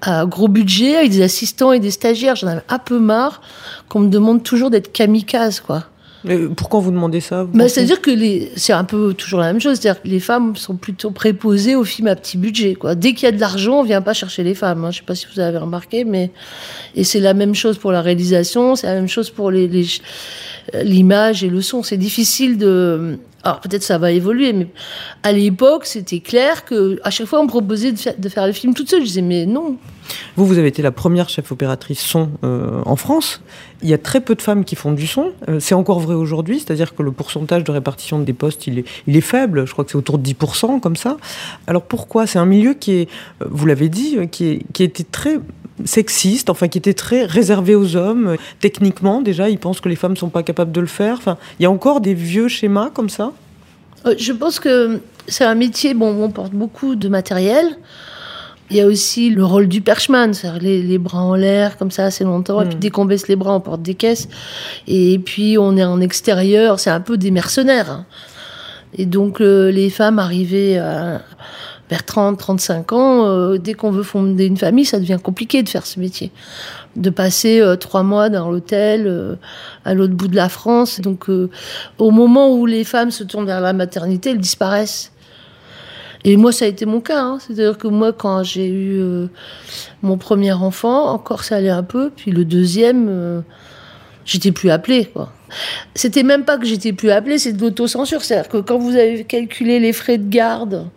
à 0.02 0.26
gros 0.26 0.50
budget, 0.50 0.98
avec 0.98 1.12
des 1.12 1.22
assistants 1.22 1.72
et 1.72 1.80
des 1.80 1.92
stagiaires. 1.92 2.36
J'en 2.36 2.48
avais 2.48 2.64
un 2.68 2.80
peu 2.80 3.00
marre 3.00 3.42
qu'on 3.88 4.00
me 4.02 4.10
demande 4.10 4.44
toujours 4.44 4.70
d'être 4.70 4.92
kamikaze, 4.92 5.62
quoi. 5.62 5.86
Mais 6.24 6.38
Pourquoi 6.48 6.80
vous 6.80 6.92
demandez 6.92 7.22
ça 7.22 7.44
vous 7.44 7.58
Bah, 7.58 7.70
C'est-à-dire 7.70 8.02
que 8.02 8.12
les... 8.12 8.52
c'est 8.56 8.74
un 8.74 8.84
peu 8.84 9.14
toujours 9.14 9.40
la 9.40 9.48
même 9.54 9.62
chose. 9.62 9.78
C'est-à-dire 9.80 10.02
que 10.02 10.08
les 10.08 10.20
femmes 10.20 10.56
sont 10.56 10.76
plutôt 10.76 11.12
préposées 11.12 11.76
aux 11.76 11.84
films 11.84 12.08
à 12.08 12.16
petit 12.16 12.38
budget. 12.38 12.76
Quoi. 12.76 12.96
Dès 12.96 13.14
qu'il 13.14 13.26
y 13.26 13.30
a 13.30 13.32
de 13.32 13.40
l'argent, 13.40 13.80
on 13.80 13.84
vient 13.84 14.02
pas 14.02 14.14
chercher 14.14 14.44
les 14.44 14.56
femmes. 14.56 14.84
hein. 14.86 14.92
Je 14.92 14.98
sais 14.98 15.04
pas 15.06 15.16
si 15.16 15.28
vous 15.34 15.40
avez 15.40 15.58
remarqué, 15.58 16.04
mais 16.06 16.32
et 16.96 17.04
c'est 17.04 17.20
la 17.20 17.34
même 17.34 17.54
chose 17.56 17.78
pour 17.78 17.92
la 17.92 18.02
réalisation, 18.02 18.76
c'est 18.76 18.88
la 18.88 18.96
même 18.96 19.08
chose 19.08 19.30
pour 19.30 19.52
les, 19.52 19.68
les- 19.68 19.88
l'image 20.84 21.44
et 21.44 21.50
le 21.50 21.62
son. 21.62 21.84
C'est 21.84 21.98
difficile 21.98 22.58
de. 22.58 23.18
Alors 23.48 23.62
peut-être 23.62 23.84
ça 23.84 23.98
va 23.98 24.12
évoluer, 24.12 24.52
mais 24.52 24.68
à 25.24 25.32
l'époque, 25.32 25.86
c'était 25.86 26.20
clair 26.20 26.66
que 26.66 27.00
à 27.06 27.12
chaque 27.12 27.28
fois 27.28 27.40
on 27.40 27.44
me 27.44 27.48
proposait 27.48 27.94
de 27.94 28.28
faire, 28.28 28.46
le 28.46 28.52
film 28.52 28.74
toute 28.74 28.90
seule. 28.90 29.00
Je 29.00 29.06
disais 29.06 29.22
mais 29.22 29.46
non. 29.46 29.78
Vous, 30.36 30.46
vous 30.46 30.58
avez 30.58 30.68
été 30.68 30.82
la 30.82 30.92
première 30.92 31.30
chef 31.30 31.50
opératrice 31.50 32.02
son 32.02 32.30
euh, 32.44 32.82
en 32.86 32.98
France. 32.98 33.42
Il 33.82 33.88
y 33.88 33.94
a 33.94 33.98
très 33.98 34.20
peu 34.20 34.36
de 34.36 34.42
femmes 34.42 34.66
qui 34.66 34.76
font 34.76 34.92
du 34.92 35.08
son. 35.08 35.32
Euh, 35.48 35.62
c'est 35.62 35.76
encore 35.76 36.02
vrai 36.02 36.14
aujourd'hui, 36.14 36.60
c'est-à-dire 36.60 36.94
que 36.94 37.04
le 37.04 37.14
pourcentage 37.14 37.64
de 37.64 37.72
répartition 37.72 38.20
des 38.20 38.34
postes, 38.34 38.68
il 38.68 38.80
est, 38.80 39.22
faible. 39.22 39.66
Je 39.66 39.72
crois 39.72 39.86
que 39.86 39.92
c'est 39.92 39.98
autour 39.98 40.18
de 40.18 40.28
10%, 40.30 40.82
comme 40.82 40.98
ça. 40.98 41.16
Alors 41.68 41.84
pourquoi? 41.84 42.28
C'est 42.28 42.40
un 42.40 42.46
milieu 42.46 42.74
qui 42.74 42.96
est, 42.96 43.10
euh, 43.42 43.46
vous 43.50 43.66
l'avez 43.66 43.88
dit, 43.88 44.18
qui, 44.30 44.46
est, 44.46 44.66
qui 44.74 44.84
était 44.84 45.06
très 45.06 45.40
sexiste, 45.86 46.50
enfin 46.50 46.68
qui 46.68 46.78
était 46.78 46.94
très 46.94 47.26
réservé 47.26 47.76
aux 47.76 47.96
hommes. 47.96 48.36
Techniquement, 48.60 49.22
déjà, 49.22 49.50
ils 49.50 49.60
pensent 49.60 49.80
que 49.82 49.90
les 49.90 49.96
femmes 49.96 50.14
ne 50.14 50.18
sont 50.18 50.30
pas 50.30 50.44
capables 50.44 50.72
de 50.72 50.82
le 50.82 50.88
faire. 50.88 51.16
Enfin, 51.18 51.38
il 51.60 51.64
y 51.64 51.66
a 51.66 51.72
encore 51.72 52.02
des 52.02 52.14
vieux 52.14 52.48
schémas 52.48 52.90
comme 52.90 53.10
ça. 53.10 53.32
Euh, 54.06 54.16
Je 54.18 54.32
pense 54.34 54.60
que 54.60 55.00
c'est 55.28 55.46
un 55.46 55.56
métier 55.56 55.94
bon, 55.94 56.14
où 56.14 56.24
on 56.24 56.30
porte 56.32 56.54
beaucoup 56.54 56.96
de 56.96 57.08
matériel. 57.10 57.66
Il 58.70 58.76
y 58.76 58.82
a 58.82 58.86
aussi 58.86 59.30
le 59.30 59.46
rôle 59.46 59.68
du 59.70 59.80
perchman, 59.80 60.34
c'est-à-dire 60.34 60.62
les, 60.62 60.82
les 60.84 60.98
bras 60.98 61.22
en 61.22 61.36
l'air 61.36 61.78
comme 61.78 61.90
ça 61.92 62.06
assez 62.06 62.26
longtemps. 62.26 62.62
Et 62.62 62.66
puis 62.66 62.76
Mm. 62.76 62.80
dès 62.80 62.90
qu'on 62.90 63.06
baisse 63.06 63.28
les 63.30 63.38
bras, 63.38 63.54
on 63.56 63.62
porte 63.62 63.82
des 63.82 63.96
caisses. 63.96 64.28
Et 64.88 65.20
puis 65.20 65.58
on 65.58 65.78
est 65.78 65.86
en 65.86 66.02
extérieur, 66.02 66.78
c'est 66.80 66.90
un 66.90 67.00
peu 67.00 67.18
des 67.18 67.32
mercenaires. 67.32 67.90
hein. 67.92 68.06
Et 68.98 69.06
donc 69.06 69.40
euh, 69.42 69.72
les 69.72 69.90
femmes 69.90 70.20
arrivées 70.20 70.78
à, 70.80 71.22
vers 71.90 72.04
30, 72.06 72.38
35 72.38 72.94
ans, 72.94 73.26
euh, 73.26 73.58
dès 73.58 73.74
qu'on 73.74 73.92
veut 73.92 74.04
fonder 74.04 74.46
une 74.46 74.58
famille, 74.58 74.86
ça 74.86 75.00
devient 75.00 75.20
compliqué 75.22 75.64
de 75.64 75.70
faire 75.70 75.86
ce 75.86 76.00
métier. 76.00 76.32
De 76.96 77.10
passer 77.10 77.62
euh, 77.62 77.76
trois 77.76 78.04
mois 78.04 78.30
dans 78.30 78.50
l'hôtel 78.52 79.08
euh, 79.08 79.36
à 79.86 79.94
l'autre 79.94 80.14
bout 80.14 80.28
de 80.28 80.36
la 80.36 80.50
France. 80.50 81.00
Donc 81.00 81.28
au 81.98 82.12
moment 82.12 82.54
où 82.54 82.66
les 82.66 82.84
femmes 82.84 83.12
se 83.12 83.24
tournent 83.24 83.46
vers 83.46 83.62
la 83.62 83.74
maternité, 83.74 84.32
elles 84.32 84.40
disparaissent. 84.40 85.12
Et 86.26 86.36
moi, 86.36 86.52
ça 86.52 86.66
a 86.66 86.68
été 86.68 86.86
mon 86.86 87.00
cas. 87.00 87.22
hein. 87.22 87.38
C'est-à-dire 87.40 87.78
que 87.78 87.88
moi, 87.88 88.12
quand 88.12 88.44
j'ai 88.44 88.68
eu 88.68 89.02
mon 90.02 90.18
premier 90.18 90.52
enfant, 90.52 91.10
encore 91.10 91.44
ça 91.44 91.58
allait 91.58 91.70
un 91.70 91.84
peu. 91.84 92.10
Puis 92.10 92.32
le 92.32 92.44
deuxième, 92.44 93.44
j'étais 94.26 94.52
plus 94.52 94.70
appelée. 94.72 95.06
Quoi. 95.06 95.32
C'était 95.96 96.24
même 96.24 96.44
pas 96.44 96.58
que 96.58 96.66
j'étais 96.66 96.92
plus 96.92 97.12
appelée, 97.12 97.38
c'est 97.38 97.54
de 97.54 97.62
l'autocensure. 97.62 98.24
C'est-à-dire 98.24 98.50
que 98.50 98.58
quand 98.58 98.78
vous 98.78 98.96
avez 98.96 99.24
calculé 99.24 99.80
les 99.80 99.94
frais 99.94 100.18
de 100.18 100.28
garde 100.28 100.90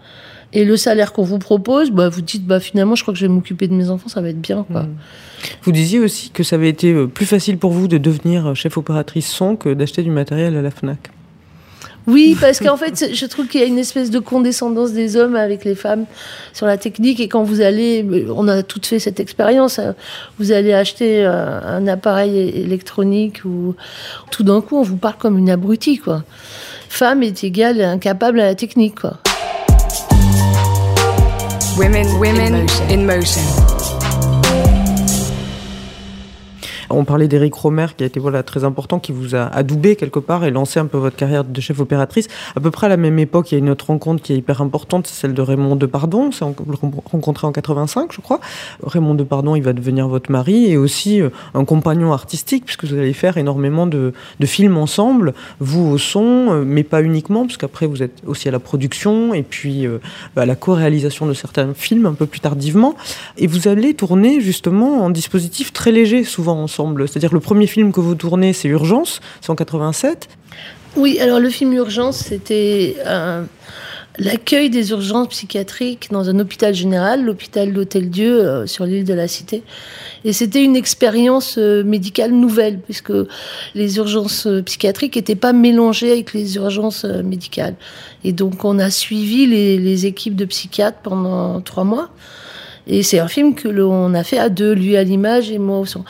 et 0.53 0.65
le 0.65 0.77
salaire 0.77 1.13
qu'on 1.13 1.23
vous 1.23 1.39
propose, 1.39 1.91
bah, 1.91 2.09
vous 2.09 2.23
dites 2.23 2.47
bah, 2.47 2.61
finalement, 2.61 2.95
je 2.95 3.03
crois 3.03 3.15
que 3.15 3.21
je 3.21 3.27
vais 3.27 3.33
m'occuper 3.33 3.69
de 3.69 3.75
mes 3.75 3.91
enfants, 3.91 4.09
ça 4.09 4.21
va 4.21 4.31
être 4.31 4.41
bien. 4.41 4.65
Quoi. 4.71 4.83
Mm. 4.83 4.97
Vous 5.63 5.73
disiez 5.73 6.01
aussi 6.01 6.31
que 6.31 6.43
ça 6.43 6.57
avait 6.57 6.69
été 6.69 6.93
euh, 6.93 7.07
plus 7.07 7.27
facile 7.27 7.59
pour 7.59 7.71
vous 7.73 7.89
de 7.89 7.99
devenir 7.99 8.55
chef 8.55 8.77
opératrice 8.77 9.29
son 9.29 9.57
que 9.57 9.73
d'acheter 9.73 10.03
du 10.03 10.11
matériel 10.11 10.57
à 10.57 10.63
la 10.63 10.71
FNAC. 10.71 11.11
Oui, 12.07 12.37
parce 12.41 12.59
qu'en 12.61 12.77
fait, 12.77 13.15
je 13.15 13.27
trouve 13.27 13.47
qu'il 13.47 13.61
y 13.61 13.65
a 13.65 13.67
une 13.67 13.79
espèce 13.79 14.11
de 14.11 14.19
condescendance 14.19 14.93
des 14.93 15.17
hommes 15.17 15.37
avec 15.37 15.65
les 15.65 15.75
femmes 15.75 16.07
sur 16.53 16.67
la 16.67 16.77
technique. 16.77 17.21
Et 17.21 17.29
quand 17.29 17.43
vous 17.43 17.61
allez, 17.61 18.05
on 18.35 18.49
a 18.49 18.63
toutes 18.63 18.87
fait 18.87 18.99
cette 18.99 19.21
expérience, 19.21 19.79
hein, 19.79 19.95
vous 20.39 20.51
allez 20.51 20.73
acheter 20.73 21.25
un, 21.25 21.87
appareil 21.87 22.37
électronique 22.37 23.45
ou 23.45 23.75
tout 24.31 24.43
d'un 24.43 24.61
coup, 24.61 24.79
on 24.79 24.83
vous 24.83 24.97
parle 24.97 25.19
comme 25.19 25.39
une 25.39 25.51
abrutie, 25.51 25.99
quoi. 25.99 26.25
Femme 26.89 27.23
est 27.23 27.45
égale 27.45 27.81
incapable 27.81 28.41
à 28.41 28.47
la 28.47 28.55
technique, 28.55 29.01
quoi. 29.01 29.19
Women, 31.81 32.21
women 32.21 32.69
in 32.91 33.07
motion. 33.07 33.80
On 36.91 37.05
parlait 37.05 37.29
d'Éric 37.29 37.55
Romer, 37.55 37.87
qui 37.97 38.03
a 38.03 38.07
été 38.07 38.19
voilà, 38.19 38.43
très 38.43 38.65
important, 38.65 38.99
qui 38.99 39.13
vous 39.13 39.37
a 39.37 39.45
adoubé 39.45 39.95
quelque 39.95 40.19
part 40.19 40.45
et 40.45 40.51
lancé 40.51 40.81
un 40.81 40.87
peu 40.87 40.99
votre 40.99 41.17
carrière 41.17 41.45
de 41.45 41.61
chef 41.61 41.79
opératrice. 41.79 42.27
À 42.57 42.61
peu 42.61 42.71
près 42.73 42.87
à 42.87 42.89
la 42.89 42.97
même 42.97 43.19
époque, 43.19 43.53
il 43.53 43.55
y 43.55 43.57
a 43.57 43.59
une 43.59 43.71
autre 43.71 43.87
rencontre 43.87 44.23
qui 44.23 44.33
est 44.33 44.37
hyper 44.37 44.61
importante, 44.61 45.07
c'est 45.07 45.15
celle 45.15 45.35
de 45.35 45.43
Raymond 45.43 45.77
Depardon. 45.77 46.33
C'est 46.33 46.45
rencontré 46.45 47.47
en 47.47 47.53
85, 47.53 48.13
je 48.13 48.21
crois. 48.21 48.41
Raymond 48.83 49.15
Depardon, 49.15 49.55
il 49.55 49.63
va 49.63 49.73
devenir 49.73 50.09
votre 50.09 50.33
mari 50.33 50.67
et 50.67 50.77
aussi 50.77 51.21
euh, 51.21 51.31
un 51.55 51.65
compagnon 51.65 52.13
artistique, 52.13 52.65
puisque 52.65 52.85
vous 52.85 52.95
allez 52.95 53.13
faire 53.13 53.37
énormément 53.37 53.87
de, 53.87 54.13
films 54.43 54.77
ensemble, 54.77 55.35
vous 55.61 55.87
au 55.87 55.99
son, 55.99 56.49
euh, 56.51 56.65
mais 56.67 56.83
pas 56.83 57.03
uniquement, 57.03 57.47
parce 57.47 57.57
qu'après 57.57 57.87
vous 57.87 58.03
êtes 58.03 58.23
aussi 58.27 58.49
à 58.49 58.51
la 58.53 58.59
production 58.59 59.33
et 59.33 59.45
puis 59.45 59.87
euh, 59.87 59.99
à 60.37 60.45
la 60.45 60.57
co-réalisation 60.57 61.27
de 61.27 61.35
certains 61.35 61.73
films 61.75 62.07
un 62.07 62.15
peu 62.15 62.27
plus 62.27 62.41
tardivement. 62.41 62.97
Et 63.39 63.47
vous 63.47 63.69
allez 63.69 63.95
tourner 63.95 64.41
justement 64.41 65.05
en 65.05 65.11
dispositif 65.11 65.73
très 65.73 65.93
léger, 65.93 66.25
souvent 66.25 66.61
ensemble. 66.61 66.80
C'est-à-dire 67.07 67.33
le 67.33 67.41
premier 67.41 67.67
film 67.67 67.93
que 67.93 68.01
vous 68.01 68.15
tournez, 68.15 68.53
c'est 68.53 68.69
Urgence, 68.69 69.21
c'est 69.41 69.51
en 69.51 69.57
87. 69.57 70.29
Oui, 70.97 71.19
alors 71.21 71.39
le 71.39 71.51
film 71.51 71.73
Urgence, 71.73 72.17
c'était 72.17 72.97
un, 73.07 73.45
l'accueil 74.21 74.71
des 74.71 74.91
urgences 74.91 75.29
psychiatriques 75.29 76.09
dans 76.11 76.29
un 76.29 76.39
hôpital 76.39 76.75
général, 76.75 77.25
l'hôpital 77.25 77.73
d'Hôtel-Dieu 77.73 78.41
euh, 78.41 78.67
sur 78.67 78.85
l'île 78.85 79.05
de 79.05 79.15
la 79.15 79.29
Cité. 79.29 79.63
Et 80.25 80.33
c'était 80.33 80.63
une 80.63 80.77
expérience 80.77 81.57
euh, 81.59 81.83
médicale 81.85 82.33
nouvelle, 82.33 82.79
puisque 82.79 83.13
les 83.75 83.97
urgences 83.97 84.47
euh, 84.47 84.63
psychiatriques 84.63 85.17
n'étaient 85.17 85.35
pas 85.37 85.53
mélangées 85.53 86.13
avec 86.13 86.35
les 86.35 86.57
urgences 86.57 87.05
médicales. 87.05 87.75
Et 88.23 88.33
donc 88.33 88.65
on 88.65 88.79
a 88.79 88.91
suivi 88.91 89.47
les, 89.47 89.79
les 89.79 90.07
équipes 90.07 90.37
de 90.37 90.45
psychiatres 90.45 90.99
pendant 91.03 91.61
trois 91.61 91.85
mois. 91.85 92.11
Et 92.87 93.03
c'est 93.03 93.21
un 93.21 93.29
film 93.29 93.55
que 93.55 93.69
l'on 93.69 94.15
a 94.15 94.25
fait 94.25 94.39
à 94.39 94.49
deux, 94.49 94.73
lui 94.73 94.97
à 94.97 95.05
l'image 95.05 95.51
et 95.51 95.59
moi 95.59 95.79
au 95.79 95.87
son. 95.87 96.05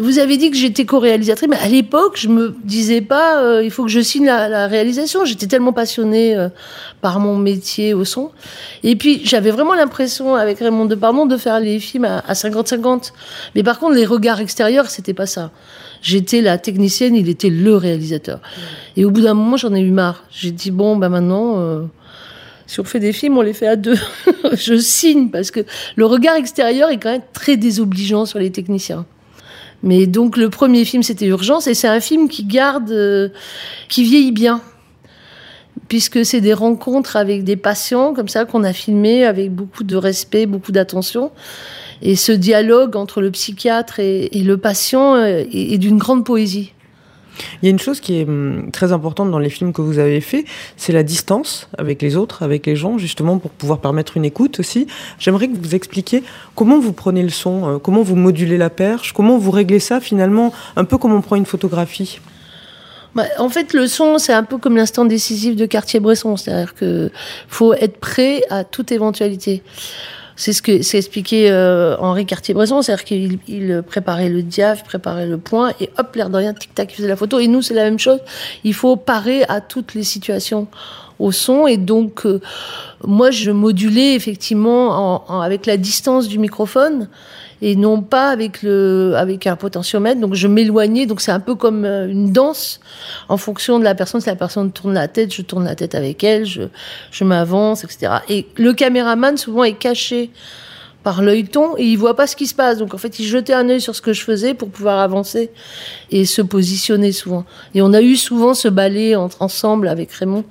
Vous 0.00 0.20
avez 0.20 0.36
dit 0.36 0.50
que 0.50 0.56
j'étais 0.56 0.84
co-réalisatrice, 0.84 1.48
mais 1.48 1.56
à 1.56 1.68
l'époque, 1.68 2.16
je 2.16 2.28
me 2.28 2.54
disais 2.62 3.00
pas, 3.00 3.42
euh, 3.42 3.64
il 3.64 3.70
faut 3.70 3.82
que 3.82 3.90
je 3.90 3.98
signe 4.00 4.26
la, 4.26 4.68
réalisation. 4.68 5.24
J'étais 5.24 5.48
tellement 5.48 5.72
passionnée 5.72 6.36
euh, 6.36 6.48
par 7.00 7.18
mon 7.18 7.36
métier 7.36 7.94
au 7.94 8.04
son. 8.04 8.30
Et 8.84 8.94
puis, 8.94 9.20
j'avais 9.24 9.50
vraiment 9.50 9.74
l'impression, 9.74 10.36
avec 10.36 10.60
Raymond 10.60 10.84
Depardon, 10.84 11.26
de 11.26 11.36
faire 11.36 11.58
les 11.58 11.80
films 11.80 12.04
à 12.04 12.32
50-50. 12.32 13.12
Mais 13.56 13.64
par 13.64 13.80
contre, 13.80 13.94
les 13.94 14.06
regards 14.06 14.40
extérieurs, 14.40 14.88
c'était 14.88 15.14
pas 15.14 15.26
ça. 15.26 15.50
J'étais 16.00 16.42
la 16.42 16.58
technicienne, 16.58 17.16
il 17.16 17.28
était 17.28 17.50
le 17.50 17.74
réalisateur. 17.76 18.40
Et 18.96 19.04
au 19.04 19.10
bout 19.10 19.22
d'un 19.22 19.34
moment, 19.34 19.56
j'en 19.56 19.74
ai 19.74 19.80
eu 19.80 19.90
marre. 19.90 20.24
J'ai 20.30 20.52
dit, 20.52 20.70
bon, 20.70 20.96
bah 20.96 21.08
maintenant, 21.08 21.58
euh, 21.58 21.82
si 22.66 22.78
on 22.78 22.84
fait 22.84 23.00
des 23.00 23.12
films, 23.12 23.36
on 23.36 23.42
les 23.42 23.52
fait 23.52 23.66
à 23.66 23.74
deux. 23.74 23.98
je 24.52 24.76
signe, 24.76 25.30
parce 25.30 25.50
que 25.50 25.60
le 25.96 26.06
regard 26.06 26.36
extérieur 26.36 26.90
est 26.90 26.98
quand 26.98 27.10
même 27.10 27.22
très 27.32 27.56
désobligeant 27.56 28.26
sur 28.26 28.38
les 28.38 28.52
techniciens. 28.52 29.04
Mais 29.82 30.06
donc 30.06 30.36
le 30.36 30.50
premier 30.50 30.84
film 30.84 31.02
c'était 31.02 31.26
Urgence 31.26 31.66
et 31.66 31.74
c'est 31.74 31.88
un 31.88 32.00
film 32.00 32.28
qui 32.28 32.44
garde, 32.44 32.90
euh, 32.90 33.28
qui 33.88 34.02
vieillit 34.02 34.32
bien, 34.32 34.60
puisque 35.88 36.24
c'est 36.24 36.40
des 36.40 36.54
rencontres 36.54 37.16
avec 37.16 37.44
des 37.44 37.56
patients 37.56 38.12
comme 38.12 38.28
ça 38.28 38.44
qu'on 38.44 38.64
a 38.64 38.72
filmé 38.72 39.24
avec 39.24 39.52
beaucoup 39.52 39.84
de 39.84 39.96
respect, 39.96 40.46
beaucoup 40.46 40.72
d'attention. 40.72 41.30
Et 42.02 42.16
ce 42.16 42.32
dialogue 42.32 42.96
entre 42.96 43.20
le 43.20 43.30
psychiatre 43.30 43.98
et, 43.98 44.30
le 44.32 44.56
patient 44.56 45.14
euh, 45.14 45.42
est 45.52 45.78
d'une 45.78 45.98
grande 45.98 46.24
poésie. 46.24 46.72
Il 47.62 47.66
y 47.66 47.68
a 47.68 47.70
une 47.70 47.78
chose 47.78 48.00
qui 48.00 48.20
est 48.20 48.24
hum, 48.24 48.70
très 48.72 48.92
importante 48.92 49.30
dans 49.30 49.38
les 49.38 49.50
films 49.50 49.72
que 49.72 49.82
vous 49.82 49.98
avez 49.98 50.20
faits, 50.20 50.44
c'est 50.76 50.92
la 50.92 51.02
distance 51.02 51.68
avec 51.76 52.02
les 52.02 52.16
autres, 52.16 52.42
avec 52.42 52.66
les 52.66 52.76
gens, 52.76 52.98
justement 52.98 53.38
pour 53.38 53.50
pouvoir 53.50 53.80
permettre 53.80 54.16
une 54.16 54.24
écoute 54.24 54.60
aussi. 54.60 54.86
J'aimerais 55.18 55.48
que 55.48 55.56
vous 55.56 55.74
expliquiez 55.74 56.22
comment 56.54 56.78
vous 56.78 56.92
prenez 56.92 57.22
le 57.22 57.30
son, 57.30 57.68
euh, 57.68 57.78
comment 57.78 58.02
vous 58.02 58.16
modulez 58.16 58.58
la 58.58 58.70
perche, 58.70 59.12
comment 59.12 59.38
vous 59.38 59.50
réglez 59.50 59.80
ça 59.80 60.00
finalement, 60.00 60.52
un 60.76 60.84
peu 60.84 60.98
comme 60.98 61.12
on 61.12 61.20
prend 61.20 61.36
une 61.36 61.46
photographie. 61.46 62.20
Bah, 63.14 63.24
en 63.38 63.48
fait, 63.48 63.72
le 63.72 63.86
son, 63.86 64.18
c'est 64.18 64.32
un 64.32 64.44
peu 64.44 64.58
comme 64.58 64.76
l'instant 64.76 65.04
décisif 65.04 65.56
de 65.56 65.66
Cartier-Bresson, 65.66 66.36
c'est-à-dire 66.36 66.74
qu'il 66.74 67.10
faut 67.48 67.74
être 67.74 67.98
prêt 67.98 68.42
à 68.50 68.64
toute 68.64 68.92
éventualité. 68.92 69.62
C'est 70.38 70.52
ce 70.52 70.62
que 70.62 70.82
c'est 70.82 70.98
expliqué 70.98 71.50
euh, 71.50 71.96
Henri 71.98 72.24
Cartier-Bresson, 72.24 72.80
c'est-à-dire 72.80 73.04
qu'il 73.04 73.38
il 73.48 73.82
préparait 73.82 74.28
le 74.28 74.42
diaph, 74.42 74.84
préparait 74.84 75.26
le 75.26 75.36
point, 75.36 75.72
et 75.80 75.90
hop, 75.98 76.14
l'air 76.14 76.30
de 76.30 76.36
rien, 76.36 76.54
tic-tac, 76.54 76.92
il 76.92 76.96
faisait 76.96 77.08
la 77.08 77.16
photo. 77.16 77.40
Et 77.40 77.48
nous, 77.48 77.60
c'est 77.60 77.74
la 77.74 77.82
même 77.82 77.98
chose. 77.98 78.20
Il 78.62 78.72
faut 78.72 78.94
parer 78.94 79.42
à 79.48 79.60
toutes 79.60 79.94
les 79.94 80.04
situations 80.04 80.68
au 81.18 81.32
son. 81.32 81.66
Et 81.66 81.76
donc, 81.76 82.24
euh, 82.24 82.40
moi, 83.04 83.32
je 83.32 83.50
modulais 83.50 84.14
effectivement 84.14 85.26
avec 85.42 85.66
la 85.66 85.76
distance 85.76 86.28
du 86.28 86.38
microphone 86.38 87.08
et 87.60 87.76
non 87.76 88.02
pas 88.02 88.30
avec 88.30 88.62
le 88.62 89.14
avec 89.16 89.46
un 89.46 89.56
potentiomètre. 89.56 90.20
Donc 90.20 90.34
je 90.34 90.46
m'éloignais. 90.48 91.06
Donc 91.06 91.20
c'est 91.20 91.32
un 91.32 91.40
peu 91.40 91.54
comme 91.54 91.84
euh, 91.84 92.08
une 92.08 92.32
danse 92.32 92.80
en 93.28 93.36
fonction 93.36 93.78
de 93.78 93.84
la 93.84 93.94
personne. 93.94 94.20
Si 94.20 94.28
la 94.28 94.36
personne 94.36 94.72
tourne 94.72 94.94
la 94.94 95.08
tête, 95.08 95.34
je 95.34 95.42
tourne 95.42 95.64
la 95.64 95.74
tête 95.74 95.94
avec 95.94 96.22
elle. 96.24 96.44
Je 96.46 96.62
je 97.10 97.24
m'avance, 97.24 97.84
etc. 97.84 98.18
Et 98.28 98.46
le 98.56 98.72
caméraman 98.72 99.36
souvent 99.36 99.64
est 99.64 99.78
caché 99.78 100.30
par 101.02 101.22
l'œilleton 101.22 101.76
et 101.76 101.84
il 101.84 101.96
voit 101.96 102.16
pas 102.16 102.26
ce 102.26 102.36
qui 102.36 102.46
se 102.46 102.54
passe. 102.54 102.78
Donc 102.78 102.94
en 102.94 102.98
fait, 102.98 103.18
il 103.18 103.24
jetait 103.24 103.52
un 103.52 103.68
œil 103.68 103.80
sur 103.80 103.94
ce 103.94 104.02
que 104.02 104.12
je 104.12 104.22
faisais 104.22 104.54
pour 104.54 104.68
pouvoir 104.68 104.98
avancer 104.98 105.50
et 106.10 106.24
se 106.24 106.42
positionner 106.42 107.12
souvent. 107.12 107.44
Et 107.74 107.82
on 107.82 107.92
a 107.92 108.02
eu 108.02 108.16
souvent 108.16 108.54
ce 108.54 108.68
ballet 108.68 109.14
entre, 109.14 109.40
ensemble 109.42 109.88
avec 109.88 110.12
Raymond 110.12 110.44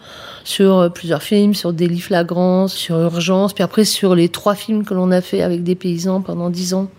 sur 0.44 0.77
euh, 0.77 0.89
plusieurs 0.89 1.22
films, 1.22 1.54
sur 1.54 1.74
Délit 1.74 2.00
flagrant, 2.00 2.68
sur 2.68 2.98
Urgence, 2.98 3.54
puis 3.54 3.63
après 3.63 3.86
sur 3.86 4.16
les 4.16 4.30
trois 4.30 4.56
films 4.56 4.86
que 4.86 4.94
l'on 4.94 5.12
a 5.12 5.22
fait 5.22 5.42
avec 5.42 5.63
des 5.63 5.75
paysans 5.75 6.22
pendant 6.22 6.50
dix 6.50 6.74
ans. 6.74 6.89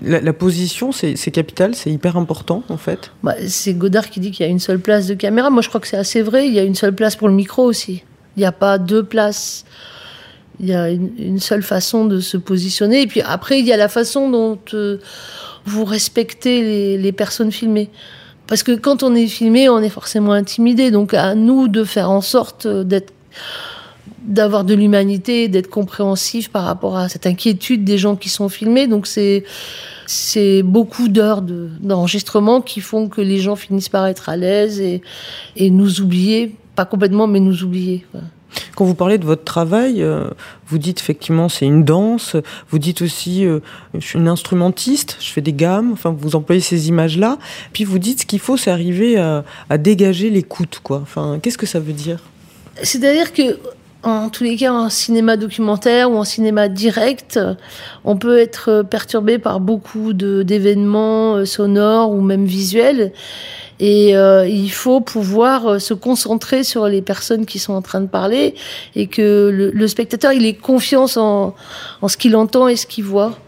La, 0.00 0.32
position, 0.32 0.92
c'est 0.92 1.16
capital, 1.32 1.74
c'est 1.74 1.90
hyper 1.90 2.16
important 2.16 2.62
en 2.68 2.76
fait? 2.76 3.10
Bah, 3.24 3.34
c'est 3.48 3.74
Godard 3.74 4.10
qui 4.10 4.20
dit 4.20 4.30
qu'il 4.30 4.46
y 4.46 4.48
a 4.48 4.52
une 4.52 4.60
seule 4.60 4.78
place 4.78 5.08
de 5.08 5.14
caméra. 5.14 5.50
Moi, 5.50 5.60
je 5.60 5.68
crois 5.68 5.80
que 5.80 5.88
c'est 5.88 5.96
assez 5.96 6.22
vrai. 6.22 6.46
Il 6.46 6.54
y 6.54 6.60
a 6.60 6.62
une 6.62 6.76
seule 6.76 6.94
place 6.94 7.16
pour 7.16 7.26
le 7.26 7.34
micro 7.34 7.64
aussi. 7.64 8.04
Il 8.36 8.40
n'y 8.40 8.46
a 8.46 8.52
pas 8.52 8.78
deux 8.78 9.02
places 9.02 9.64
il 10.60 10.66
y 10.66 10.74
a 10.74 10.90
une, 10.90 11.38
seule 11.38 11.62
façon 11.62 12.04
de 12.04 12.20
se 12.20 12.36
positionner. 12.36 13.02
Et 13.02 13.06
puis 13.06 13.20
après, 13.20 13.60
il 13.60 13.66
y 13.66 13.72
a 13.72 13.76
la 13.76 13.88
façon 13.88 14.30
dont 14.30 14.58
euh, 14.74 14.98
vous 15.64 15.84
respectez 15.84 16.96
les, 16.98 17.12
personnes 17.12 17.52
filmées. 17.52 17.90
Parce 18.46 18.62
que 18.62 18.72
quand 18.72 19.02
on 19.02 19.14
est 19.14 19.28
filmé, 19.28 19.68
on 19.68 19.80
est 19.80 19.90
forcément 19.90 20.32
intimidé. 20.32 20.90
Donc 20.90 21.14
à 21.14 21.34
nous 21.34 21.68
de 21.68 21.84
faire 21.84 22.10
en 22.10 22.20
sorte 22.20 22.66
d'être 22.66 23.12
d'avoir 24.22 24.64
de 24.64 24.74
l'humanité, 24.74 25.48
d'être 25.48 25.70
compréhensif 25.70 26.50
par 26.50 26.64
rapport 26.64 26.98
à 26.98 27.08
cette 27.08 27.26
inquiétude 27.26 27.84
des 27.84 27.96
gens 27.96 28.14
qui 28.14 28.28
sont 28.28 28.48
filmés. 28.48 28.86
Donc 28.86 29.06
c'est 29.06 29.44
c'est 30.06 30.62
beaucoup 30.62 31.08
d'heures 31.08 31.42
d'enregistrement 31.42 32.60
qui 32.60 32.80
font 32.80 33.08
que 33.08 33.20
les 33.20 33.38
gens 33.38 33.56
finissent 33.56 33.90
par 33.90 34.06
être 34.06 34.28
à 34.28 34.36
l'aise 34.36 34.80
et 34.80 35.70
nous 35.70 36.00
oublier, 36.00 36.56
pas 36.78 36.84
complètement, 36.84 37.26
mais 37.26 37.40
nous 37.40 37.64
oublier. 37.64 38.06
Quand 38.76 38.84
vous 38.84 38.94
parlez 38.94 39.18
de 39.18 39.24
votre 39.24 39.42
travail, 39.42 40.00
euh, 40.00 40.30
vous 40.68 40.78
dites 40.78 41.00
effectivement 41.00 41.48
c'est 41.48 41.66
une 41.66 41.82
danse, 41.82 42.36
vous 42.70 42.78
dites 42.78 43.02
aussi 43.02 43.44
euh, 43.44 43.58
je 43.94 44.06
suis 44.06 44.16
une 44.16 44.28
instrumentiste, 44.28 45.16
je 45.18 45.32
fais 45.32 45.40
des 45.40 45.52
gammes, 45.52 45.90
enfin 45.92 46.14
vous 46.16 46.36
employez 46.36 46.60
ces 46.60 46.88
images-là, 46.88 47.38
puis 47.72 47.82
vous 47.82 47.98
dites 47.98 48.20
ce 48.20 48.26
qu'il 48.26 48.38
faut 48.38 48.56
c'est 48.56 48.70
arriver 48.70 49.18
à, 49.18 49.42
dégager 49.76 50.30
l'écoute, 50.30 50.78
quoi. 50.84 51.00
Enfin, 51.02 51.40
qu'est-ce 51.42 51.58
que 51.58 51.66
ça 51.66 51.80
veut 51.80 51.92
dire? 51.92 52.20
C'est-à-dire 52.84 53.32
que 53.32 53.58
en 54.04 54.28
tous 54.28 54.44
les 54.44 54.54
cas, 54.54 54.72
en 54.72 54.88
cinéma 54.88 55.36
documentaire 55.36 56.12
ou 56.12 56.16
en 56.16 56.24
cinéma 56.24 56.68
direct, 56.68 57.40
on 58.04 58.16
peut 58.16 58.38
être 58.38 58.84
perturbé 58.88 59.40
par 59.40 59.58
beaucoup 59.58 60.12
d'événements 60.12 61.34
euh, 61.34 61.44
sonores 61.44 62.12
ou 62.12 62.20
même 62.20 62.44
visuels. 62.44 63.12
Et 63.80 64.16
euh, 64.16 64.46
il 64.46 64.70
faut 64.70 65.00
pouvoir 65.00 65.66
euh, 65.66 65.78
se 65.78 65.94
concentrer 65.94 66.64
sur 66.64 66.88
les 66.88 67.02
personnes 67.02 67.46
qui 67.46 67.58
sont 67.58 67.74
en 67.74 67.82
train 67.82 68.00
de 68.00 68.08
parler 68.08 68.54
et 68.96 69.06
que 69.06 69.50
le, 69.52 69.70
le 69.70 69.88
spectateur 69.88 70.32
il 70.32 70.44
ait 70.46 70.54
confiance 70.54 71.16
en, 71.16 71.54
en 72.02 72.08
ce 72.08 72.16
qu'il 72.16 72.34
entend 72.34 72.66
et 72.68 72.76
ce 72.76 72.86
qu'il 72.86 73.04
voit. 73.04 73.38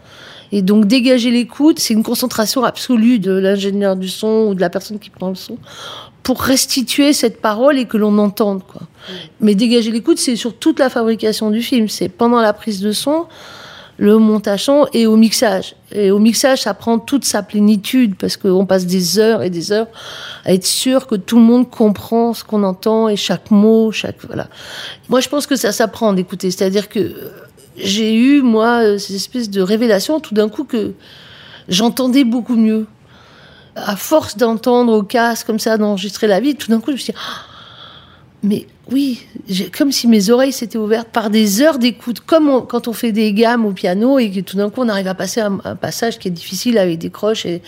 Et 0.53 0.61
donc 0.61 0.85
dégager 0.85 1.31
l'écoute, 1.31 1.79
c'est 1.79 1.93
une 1.93 2.03
concentration 2.03 2.63
absolue 2.63 3.19
de 3.19 3.31
l'ingénieur 3.31 3.95
du 3.95 4.09
son 4.09 4.47
ou 4.49 4.55
de 4.55 4.61
la 4.61 4.69
personne 4.69 4.99
qui 4.99 5.09
prend 5.09 5.29
le 5.29 5.35
son 5.35 5.57
pour 6.23 6.41
restituer 6.41 7.13
cette 7.13 7.41
parole 7.41 7.77
et 7.79 7.85
que 7.85 7.97
l'on 7.97 8.17
entende. 8.17 8.63
Quoi. 8.63 8.81
Mais 9.39 9.55
dégager 9.55 9.91
l'écoute, 9.91 10.19
c'est 10.19 10.35
sur 10.35 10.55
toute 10.55 10.79
la 10.79 10.89
fabrication 10.89 11.49
du 11.49 11.61
film. 11.61 11.89
C'est 11.89 12.09
pendant 12.09 12.41
la 12.41 12.53
prise 12.53 12.81
de 12.81 12.91
son, 12.91 13.25
le 14.01 14.17
montage 14.17 14.63
son 14.63 14.87
et 14.93 15.05
au 15.05 15.15
mixage. 15.15 15.75
Et 15.91 16.09
au 16.09 16.17
mixage, 16.17 16.63
ça 16.63 16.73
prend 16.73 16.97
toute 16.97 17.23
sa 17.23 17.43
plénitude 17.43 18.15
parce 18.15 18.35
qu'on 18.35 18.65
passe 18.65 18.87
des 18.87 19.19
heures 19.19 19.43
et 19.43 19.51
des 19.51 19.71
heures 19.71 19.85
à 20.43 20.53
être 20.53 20.65
sûr 20.65 21.05
que 21.05 21.13
tout 21.13 21.37
le 21.37 21.43
monde 21.43 21.69
comprend 21.69 22.33
ce 22.33 22.43
qu'on 22.43 22.63
entend 22.63 23.09
et 23.09 23.15
chaque 23.15 23.51
mot, 23.51 23.91
chaque 23.91 24.25
voilà. 24.25 24.47
Moi, 25.07 25.19
je 25.19 25.29
pense 25.29 25.45
que 25.45 25.55
ça 25.55 25.71
s'apprend 25.71 26.13
d'écouter. 26.13 26.49
C'est-à-dire 26.49 26.89
que 26.89 27.13
j'ai 27.77 28.15
eu 28.15 28.41
moi 28.41 28.97
ces 28.97 29.15
espèces 29.15 29.51
de 29.51 29.61
révélations 29.61 30.19
tout 30.19 30.33
d'un 30.33 30.49
coup 30.49 30.63
que 30.63 30.93
j'entendais 31.69 32.23
beaucoup 32.23 32.55
mieux. 32.55 32.87
À 33.75 33.95
force 33.95 34.35
d'entendre 34.35 34.93
au 34.93 35.03
casque 35.03 35.45
comme 35.45 35.59
ça, 35.59 35.77
d'enregistrer 35.77 36.25
la 36.25 36.39
vie, 36.39 36.55
tout 36.55 36.71
d'un 36.71 36.79
coup, 36.79 36.87
je 36.87 36.93
me 36.93 36.97
suis 36.97 37.13
dit, 37.13 37.19
mais 38.43 38.65
oui, 38.91 39.23
comme 39.77 39.91
si 39.91 40.07
mes 40.07 40.31
oreilles 40.31 40.51
s'étaient 40.51 40.79
ouvertes 40.79 41.09
par 41.09 41.29
des 41.29 41.61
heures 41.61 41.77
d'écoute, 41.77 42.21
comme 42.21 42.65
quand 42.67 42.87
on 42.87 42.93
fait 42.93 43.11
des 43.11 43.33
gammes 43.33 43.65
au 43.65 43.71
piano 43.71 44.17
et 44.17 44.31
que 44.31 44.39
tout 44.39 44.57
d'un 44.57 44.71
coup 44.71 44.81
on 44.81 44.89
arrive 44.89 45.07
à 45.07 45.13
passer 45.13 45.41
un, 45.41 45.75
passage 45.75 46.17
qui 46.17 46.27
est 46.27 46.31
difficile 46.31 46.79
avec 46.79 46.97
des 46.97 47.11
croches 47.11 47.45
et 47.45 47.61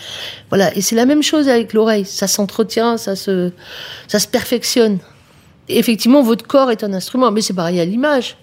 voilà. 0.48 0.74
Et 0.76 0.80
c'est 0.80 0.96
la 0.96 1.06
même 1.06 1.22
chose 1.22 1.48
avec 1.48 1.72
l'oreille, 1.74 2.04
ça 2.04 2.26
s'entretient, 2.26 2.96
ça 2.96 3.14
se, 3.14 3.52
ça 4.08 4.18
se 4.18 4.26
perfectionne. 4.26 4.98
effectivement, 5.68 6.22
votre 6.22 6.46
corps 6.46 6.72
est 6.72 6.82
un 6.82 6.92
instrument, 6.92 7.30
mais 7.30 7.40
c'est 7.40 7.54
pareil 7.54 7.80
à 7.80 7.84
l'image. 7.84 8.36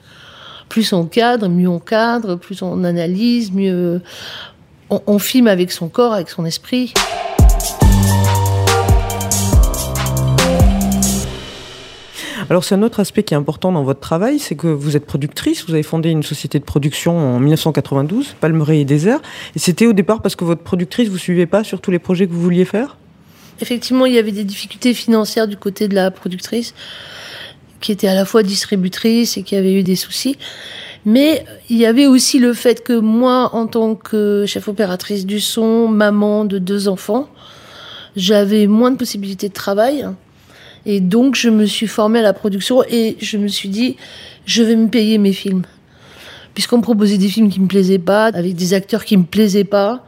Plus 0.69 0.93
on 0.93 1.05
cadre, 1.05 1.49
mieux 1.49 1.67
on 1.67 1.79
cadre, 1.79 2.35
plus 2.35 2.61
on 2.61 2.85
analyse, 2.85 3.51
mieux 3.51 4.01
on, 4.89 5.01
on 5.05 5.19
filme 5.19 5.47
avec 5.47 5.71
son 5.73 5.89
corps, 5.89 6.13
avec 6.13 6.29
son 6.29 6.45
esprit. 6.45 6.93
Alors 12.51 12.65
c'est 12.65 12.75
un 12.75 12.83
autre 12.83 12.99
aspect 12.99 13.23
qui 13.23 13.33
est 13.33 13.37
important 13.37 13.71
dans 13.71 13.83
votre 13.83 14.01
travail, 14.01 14.37
c'est 14.37 14.55
que 14.55 14.67
vous 14.67 14.97
êtes 14.97 15.05
productrice, 15.05 15.65
vous 15.65 15.73
avez 15.73 15.83
fondé 15.83 16.09
une 16.09 16.21
société 16.21 16.59
de 16.59 16.65
production 16.65 17.17
en 17.17 17.39
1992, 17.39 18.35
Palmeraie 18.41 18.81
et 18.81 18.83
Désert, 18.83 19.21
et 19.55 19.59
c'était 19.59 19.87
au 19.87 19.93
départ 19.93 20.21
parce 20.21 20.35
que 20.35 20.43
votre 20.43 20.61
productrice 20.61 21.07
vous 21.07 21.17
suivait 21.17 21.45
pas 21.45 21.63
sur 21.63 21.79
tous 21.79 21.91
les 21.91 21.99
projets 21.99 22.27
que 22.27 22.33
vous 22.33 22.41
vouliez 22.41 22.65
faire? 22.65 22.97
Effectivement, 23.61 24.05
il 24.05 24.11
y 24.11 24.17
avait 24.17 24.33
des 24.33 24.43
difficultés 24.43 24.93
financières 24.93 25.47
du 25.47 25.55
côté 25.55 25.87
de 25.87 25.95
la 25.95 26.11
productrice 26.11 26.73
qui 27.79 27.93
était 27.93 28.09
à 28.09 28.15
la 28.15 28.25
fois 28.25 28.43
distributrice 28.43 29.37
et 29.37 29.43
qui 29.43 29.55
avait 29.55 29.73
eu 29.73 29.83
des 29.83 29.95
soucis. 29.95 30.35
Mais 31.05 31.45
il 31.69 31.77
y 31.77 31.85
avait 31.85 32.07
aussi 32.07 32.37
le 32.37 32.53
fait 32.53 32.83
que 32.83 32.99
moi, 32.99 33.51
en 33.55 33.65
tant 33.65 33.95
que 33.95 34.43
chef 34.45 34.67
opératrice 34.67 35.25
du 35.25 35.39
son, 35.39 35.87
maman 35.87 36.43
de 36.43 36.57
deux 36.57 36.89
enfants, 36.89 37.29
j'avais 38.17 38.67
moins 38.67 38.91
de 38.91 38.97
possibilités 38.97 39.47
de 39.47 39.53
travail. 39.53 40.05
Et 40.85 40.99
donc, 40.99 41.35
je 41.35 41.49
me 41.49 41.65
suis 41.65 41.87
formée 41.87 42.19
à 42.19 42.23
la 42.23 42.33
production 42.33 42.83
et 42.89 43.17
je 43.19 43.37
me 43.37 43.47
suis 43.47 43.69
dit, 43.69 43.97
je 44.45 44.63
vais 44.63 44.75
me 44.75 44.87
payer 44.87 45.17
mes 45.17 45.33
films. 45.33 45.63
Puisqu'on 46.53 46.77
me 46.77 46.81
proposait 46.81 47.17
des 47.17 47.29
films 47.29 47.49
qui 47.49 47.59
me 47.59 47.67
plaisaient 47.67 47.99
pas, 47.99 48.25
avec 48.25 48.55
des 48.55 48.73
acteurs 48.73 49.05
qui 49.05 49.15
me 49.15 49.23
plaisaient 49.23 49.63
pas. 49.63 50.03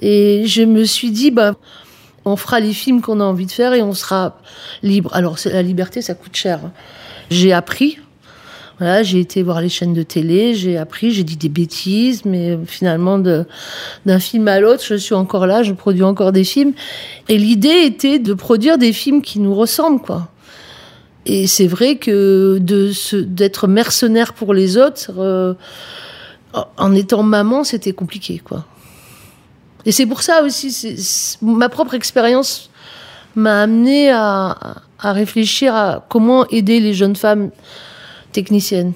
Et 0.00 0.44
je 0.46 0.62
me 0.62 0.84
suis 0.84 1.10
dit, 1.10 1.30
bah, 1.30 1.54
on 2.24 2.36
fera 2.36 2.60
les 2.60 2.72
films 2.72 3.00
qu'on 3.00 3.20
a 3.20 3.24
envie 3.24 3.46
de 3.46 3.52
faire 3.52 3.72
et 3.72 3.82
on 3.82 3.94
sera 3.94 4.38
libre. 4.82 5.14
Alors, 5.14 5.38
la 5.46 5.62
liberté, 5.62 6.02
ça 6.02 6.14
coûte 6.14 6.36
cher. 6.36 6.60
J'ai 7.30 7.52
appris. 7.52 7.98
Voilà, 8.78 9.02
j'ai 9.02 9.18
été 9.18 9.42
voir 9.42 9.60
les 9.60 9.68
chaînes 9.68 9.92
de 9.92 10.04
télé, 10.04 10.54
j'ai 10.54 10.78
appris, 10.78 11.10
j'ai 11.10 11.24
dit 11.24 11.36
des 11.36 11.48
bêtises, 11.48 12.24
mais 12.24 12.56
finalement, 12.64 13.18
d'un 13.18 14.18
film 14.20 14.46
à 14.46 14.60
l'autre, 14.60 14.84
je 14.86 14.94
suis 14.94 15.14
encore 15.14 15.48
là, 15.48 15.64
je 15.64 15.72
produis 15.72 16.04
encore 16.04 16.30
des 16.30 16.44
films. 16.44 16.74
Et 17.28 17.38
l'idée 17.38 17.82
était 17.84 18.20
de 18.20 18.34
produire 18.34 18.78
des 18.78 18.92
films 18.92 19.20
qui 19.20 19.40
nous 19.40 19.54
ressemblent, 19.54 20.00
quoi. 20.00 20.28
Et 21.26 21.48
c'est 21.48 21.66
vrai 21.66 21.96
que 21.96 22.58
d'être 22.60 23.66
mercenaire 23.66 24.32
pour 24.32 24.54
les 24.54 24.76
autres, 24.76 25.10
euh, 25.18 25.54
en 26.76 26.94
étant 26.94 27.24
maman, 27.24 27.64
c'était 27.64 27.92
compliqué, 27.92 28.38
quoi. 28.38 28.64
Et 29.86 29.92
c'est 29.92 30.06
pour 30.06 30.22
ça 30.22 30.42
aussi, 30.42 31.36
ma 31.42 31.68
propre 31.68 31.94
expérience 31.94 32.70
m'a 33.34 33.62
amené 33.62 34.10
à, 34.10 34.56
à, 34.98 35.12
réfléchir 35.12 35.74
à 35.74 36.04
comment 36.08 36.46
aider 36.48 36.78
les 36.78 36.94
jeunes 36.94 37.16
femmes 37.16 37.50
techniciennes. 38.32 38.92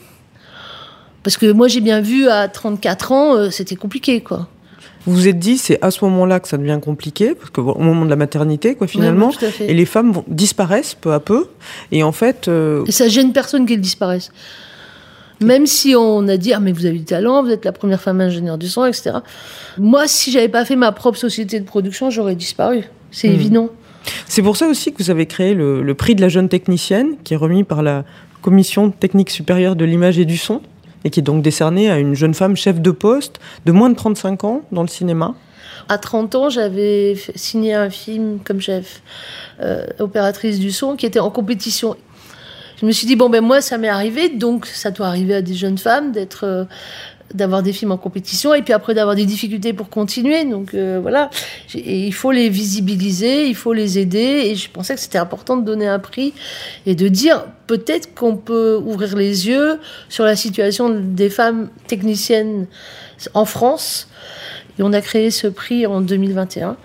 Parce 1.23 1.37
que 1.37 1.51
moi, 1.51 1.69
j'ai 1.69 1.81
bien 1.81 2.01
vu 2.01 2.29
à 2.29 2.49
34 2.49 3.12
ans, 3.12 3.35
euh, 3.35 3.51
c'était 3.51 3.77
compliqué, 3.77 4.21
quoi. 4.21 4.49
Vous 5.07 5.15
vous 5.15 5.29
êtes 5.29 5.39
dit, 5.39 5.59
c'est 5.59 5.83
à 5.83 5.91
ce 5.91 6.05
moment-là 6.05 6.39
que 6.39 6.47
ça 6.47 6.57
devient 6.57 6.79
compliqué, 6.81 7.35
parce 7.35 7.51
qu'au 7.51 7.75
moment 7.79 8.05
de 8.05 8.11
la 8.11 8.17
maternité, 8.17 8.77
quoi, 8.77 8.87
finalement, 8.87 9.33
et 9.61 9.75
les 9.75 9.85
femmes 9.85 10.23
disparaissent 10.29 10.95
peu 10.95 11.12
à 11.12 11.19
peu, 11.19 11.49
et 11.91 12.03
en 12.05 12.12
fait. 12.12 12.47
Euh, 12.47 12.85
et 12.87 12.93
ça 12.93 13.09
gêne 13.09 13.33
personne 13.33 13.67
qu'elles 13.67 13.81
disparaissent. 13.81 14.31
Même 15.41 15.67
si 15.67 15.95
on 15.97 16.29
a 16.29 16.37
dit, 16.37 16.53
ah, 16.53 16.61
mais 16.61 16.71
vous 16.71 16.87
avez 16.87 16.99
du 16.99 17.05
talent, 17.05 17.43
vous 17.43 17.51
êtes 17.51 17.65
la 17.65 17.73
première 17.73 18.01
femme 18.01 18.21
ingénieure 18.21 18.59
du 18.59 18.69
son, 18.69 18.85
etc. 18.85 19.17
Moi, 19.77 20.07
si 20.07 20.31
j'avais 20.31 20.49
pas 20.49 20.65
fait 20.65 20.77
ma 20.77 20.93
propre 20.93 21.19
société 21.19 21.59
de 21.59 21.65
production, 21.65 22.11
j'aurais 22.11 22.37
disparu. 22.37 22.85
C'est 23.11 23.29
hmm. 23.29 23.35
évident. 23.35 23.69
C'est 24.27 24.43
pour 24.43 24.57
ça 24.57 24.67
aussi 24.67 24.93
que 24.93 25.03
vous 25.03 25.11
avez 25.11 25.27
créé 25.27 25.55
le, 25.55 25.95
prix 25.95 26.15
de 26.15 26.21
la 26.21 26.29
jeune 26.29 26.49
technicienne, 26.49 27.17
qui 27.25 27.35
est 27.35 27.37
remis 27.37 27.65
par 27.65 27.83
la 27.83 28.05
Commission 28.43 28.91
technique 28.91 29.31
supérieure 29.31 29.77
de 29.77 29.85
l'image 29.85 30.19
et 30.19 30.25
du 30.25 30.37
son, 30.37 30.61
et 31.05 31.11
qui 31.11 31.21
est 31.21 31.23
donc 31.23 31.43
décerné 31.43 31.91
à 31.91 31.99
une 31.99 32.15
jeune 32.15 32.35
femme 32.35 32.57
chef 32.57 32.81
de 32.81 32.91
poste 32.91 33.41
de 33.65 33.73
moins 33.73 33.89
de 33.89 33.97
35 33.97 34.45
ans 34.45 34.63
dans 34.73 34.83
le 34.83 34.89
cinéma. 34.89 35.35
À 35.89 35.99
30 35.99 36.35
ans, 36.35 36.51
j'avais 36.51 37.17
signé 37.35 37.75
un 37.75 37.91
film 37.91 38.39
comme 38.45 38.61
chef 38.61 39.03
euh, 39.61 39.87
opératrice 39.99 40.59
du 40.59 40.71
son 40.71 40.97
qui 40.97 41.07
était 41.07 41.21
en 41.21 41.31
compétition 41.31 41.97
je 42.83 42.87
me 42.89 42.91
suis 42.91 43.07
dit, 43.07 43.15
bon, 43.15 43.31
ben 43.31 43.41
moi, 43.45 43.61
ça 43.61 43.79
m'est 43.79 43.89
arrivé, 43.89 44.29
donc 44.29 44.67
ça 44.67 44.91
doit 44.91 45.07
arriver 45.07 45.37
à 45.37 45.41
des 45.41 45.55
jeunes 45.55 45.79
femmes 45.79 46.11
d'être. 46.11 46.45
Euh, 46.45 46.65
d'avoir 47.35 47.62
des 47.62 47.73
films 47.73 47.93
en 47.93 47.97
compétition 47.97 48.55
et 48.55 48.62
puis 48.62 48.73
après 48.73 48.95
d'avoir 48.95 49.17
des 49.17 49.25
difficultés 49.25 49.73
pour 49.73 49.89
continuer. 49.89 50.45
Donc 50.45 50.75
euh, 50.75 50.99
voilà, 51.01 51.31
il 51.75 52.12
faut 52.12 52.33
les 52.33 52.49
visibiliser, 52.49 53.47
il 53.47 53.55
faut 53.55 53.73
les 53.73 53.99
aider 53.99 54.43
et 54.47 54.55
je 54.55 54.71
pensais 54.71 54.95
que 54.95 55.01
c'était 55.01 55.19
important 55.19 55.57
de 55.57 55.65
donner 55.65 55.87
un 55.87 55.99
prix 55.99 56.33
et 56.87 56.95
de 56.95 57.09
dire 57.09 57.45
peut-être 57.67 58.15
qu'on 58.15 58.37
peut 58.37 58.81
ouvrir 58.85 59.17
les 59.17 59.49
yeux 59.49 59.79
sur 60.09 60.25
la 60.25 60.37
situation 60.37 60.91
des 60.91 61.31
femmes 61.31 61.69
techniciennes 61.87 62.67
en 63.35 63.45
France. 63.45 64.09
Et 64.79 64.83
on 64.83 64.93
a 64.93 65.01
créé 65.01 65.31
ce 65.31 65.47
prix 65.47 65.87
en 65.87 66.01
2021. 66.01 66.77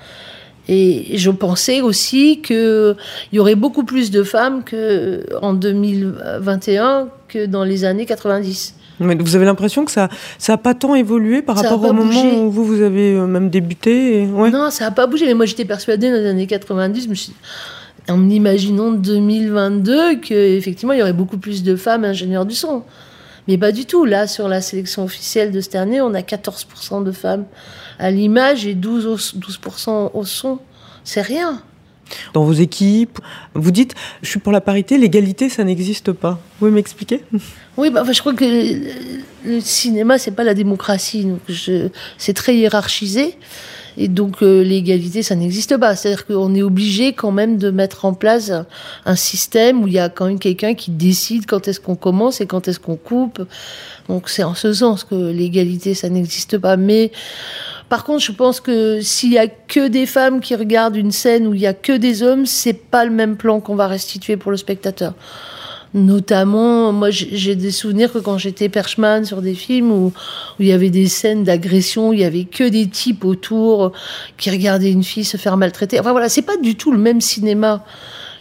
Et 0.70 1.18
je 1.18 1.32
pensais 1.32 1.80
aussi 1.80 2.42
qu'il 2.42 2.96
y 3.32 3.40
aurait 3.40 3.56
beaucoup 3.56 3.86
plus 3.86 4.12
de 4.12 4.24
femmes 4.24 4.64
qu'en 4.66 5.54
2021 5.54 7.08
que 7.30 7.46
dans 7.46 7.64
les 7.64 7.86
années 7.86 8.06
90. 8.06 8.77
Mais 9.00 9.16
vous 9.16 9.36
avez 9.36 9.46
l'impression 9.46 9.86
que 9.86 9.92
ça 9.92 10.10
n'a 10.48 10.58
pas 10.58 10.74
tant 10.74 10.96
évolué 10.96 11.42
par 11.42 11.56
rapport 11.56 11.84
au 11.84 11.94
moment 11.94 12.24
où 12.36 12.52
vous, 12.52 12.66
vous 12.66 12.82
avez 12.82 13.14
euh, 13.14 13.28
même 13.28 13.50
débuté 13.50 14.26
Non, 14.26 14.70
ça 14.72 14.86
n'a 14.86 14.92
pas 14.92 15.08
bougé. 15.08 15.26
Mais 15.26 15.34
moi, 15.34 15.46
j'étais 15.46 15.66
persuadée 15.66 16.10
dans 16.10 16.18
les 16.18 16.28
années 16.28 16.48
90, 16.48 17.32
en 18.10 18.30
imaginant 18.30 18.92
2022 18.92 20.16
qu'effectivement, 20.20 20.94
il 20.94 21.00
y 21.00 21.02
aurait 21.02 21.14
beaucoup 21.14 21.38
plus 21.38 21.64
de 21.64 21.76
femmes 21.76 22.06
ingénieurs 22.06 22.46
du 22.46 22.56
son. 22.56 22.84
Mais 23.48 23.58
pas 23.58 23.72
du 23.72 23.86
tout. 23.86 24.06
Là, 24.06 24.28
sur 24.28 24.48
la 24.48 24.62
sélection 24.62 25.04
officielle 25.04 25.52
de 25.52 25.62
cette 25.62 25.76
année, 25.76 26.02
on 26.02 26.14
a 26.14 26.22
14% 26.22 27.04
de 27.04 27.12
femmes 27.12 27.46
à 28.00 28.12
l'image 28.12 28.66
et 28.66 28.76
12%, 28.76 29.06
au, 29.06 29.40
12 29.40 29.60
au 30.14 30.26
son. 30.26 30.60
C'est 31.04 31.22
rien. 31.22 31.62
Dans 32.34 32.44
vos 32.44 32.54
équipes, 32.54 33.20
vous 33.54 33.72
dites, 33.72 33.96
je 34.22 34.30
suis 34.30 34.40
pour 34.40 34.52
la 34.52 34.62
parité, 34.62 34.98
l'égalité, 34.98 35.50
ça 35.50 35.64
n'existe 35.64 36.12
pas. 36.12 36.32
Vous 36.32 36.60
pouvez 36.60 36.72
m'expliquer? 36.72 37.22
Oui, 37.78 37.92
bah, 37.92 38.04
je 38.12 38.20
crois 38.20 38.34
que 38.34 38.44
le, 39.46 39.60
cinéma, 39.62 40.18
c'est 40.18 40.32
pas 40.32 40.44
la 40.44 40.54
démocratie. 40.54 41.28
C'est 42.18 42.34
très 42.34 42.56
hiérarchisé. 42.56 43.38
Et 43.98 44.08
donc 44.08 44.44
euh, 44.44 44.64
l'égalité, 44.64 45.24
ça 45.24 45.36
n'existe 45.36 45.76
pas. 45.78 45.96
C'est-à-dire 45.96 46.26
qu'on 46.28 46.54
est 46.54 46.62
obligé 46.62 47.14
quand 47.14 47.32
même 47.32 47.58
de 47.58 47.72
mettre 47.72 48.06
en 48.06 48.14
place 48.14 48.52
un, 49.06 49.16
système 49.16 49.84
où 49.84 49.88
il 49.88 49.94
y 49.94 50.00
a 50.00 50.10
quand 50.10 50.28
même 50.28 50.40
quelqu'un 50.40 50.76
qui 50.76 50.92
décide 50.92 51.48
quand 51.48 51.68
est-ce 51.68 51.80
qu'on 51.80 51.96
commence 51.96 52.40
et 52.40 52.46
quand 52.46 52.68
est-ce 52.68 52.80
qu'on 52.80 52.96
coupe. 52.96 53.42
Donc 54.08 54.30
c'est 54.30 54.44
en 54.44 54.54
ce 54.54 54.72
sens 54.72 55.04
que 55.04 55.16
l'égalité, 55.16 55.96
ça 55.96 56.10
n'existe 56.10 56.60
pas. 56.60 56.78
Mais 56.78 57.12
par 57.90 58.04
contre, 58.04 58.24
je 58.24 58.32
pense 58.32 58.62
que 58.62 59.02
s'il 59.02 59.34
y 59.34 59.40
a 59.40 59.48
que 59.48 59.88
des 59.88 60.06
femmes 60.06 60.42
qui 60.42 60.56
regardent 60.56 60.96
une 60.96 61.12
scène 61.12 61.48
où 61.48 61.56
il 61.56 61.62
y 61.62 61.68
a 61.68 61.74
que 61.74 61.94
des 61.94 62.22
hommes, 62.22 62.46
c'est 62.46 62.74
pas 62.74 63.04
le 63.04 63.12
même 63.12 63.36
plan 63.36 63.60
qu'on 63.60 63.76
va 63.76 63.88
restituer 63.88 64.38
pour 64.38 64.52
le 64.52 64.58
spectateur. 64.58 65.16
Notamment, 65.94 66.92
moi, 66.92 67.10
j'ai 67.12 67.56
des 67.56 67.72
souvenirs 67.72 68.12
que 68.12 68.20
quand 68.20 68.38
j'étais 68.38 68.70
perchman 68.70 69.24
sur 69.26 69.42
des 69.42 69.56
films 69.56 69.92
où, 69.92 70.14
il 70.60 70.68
y 70.68 70.74
avait 70.74 70.90
des 70.90 71.08
scènes 71.08 71.44
d'agression, 71.44 72.14
il 72.14 72.20
y 72.20 72.26
avait 72.26 72.46
que 72.46 72.68
des 72.68 72.88
types 72.88 73.26
autour 73.26 73.94
qui 74.38 74.50
regardaient 74.50 74.92
une 74.92 75.04
fille 75.04 75.26
se 75.26 75.38
faire 75.38 75.58
maltraiter. 75.58 76.00
Enfin 76.00 76.12
voilà, 76.12 76.30
c'est 76.30 76.42
pas 76.42 76.58
du 76.58 76.76
tout 76.76 76.92
le 76.92 77.00
même 77.00 77.22
cinéma 77.22 77.84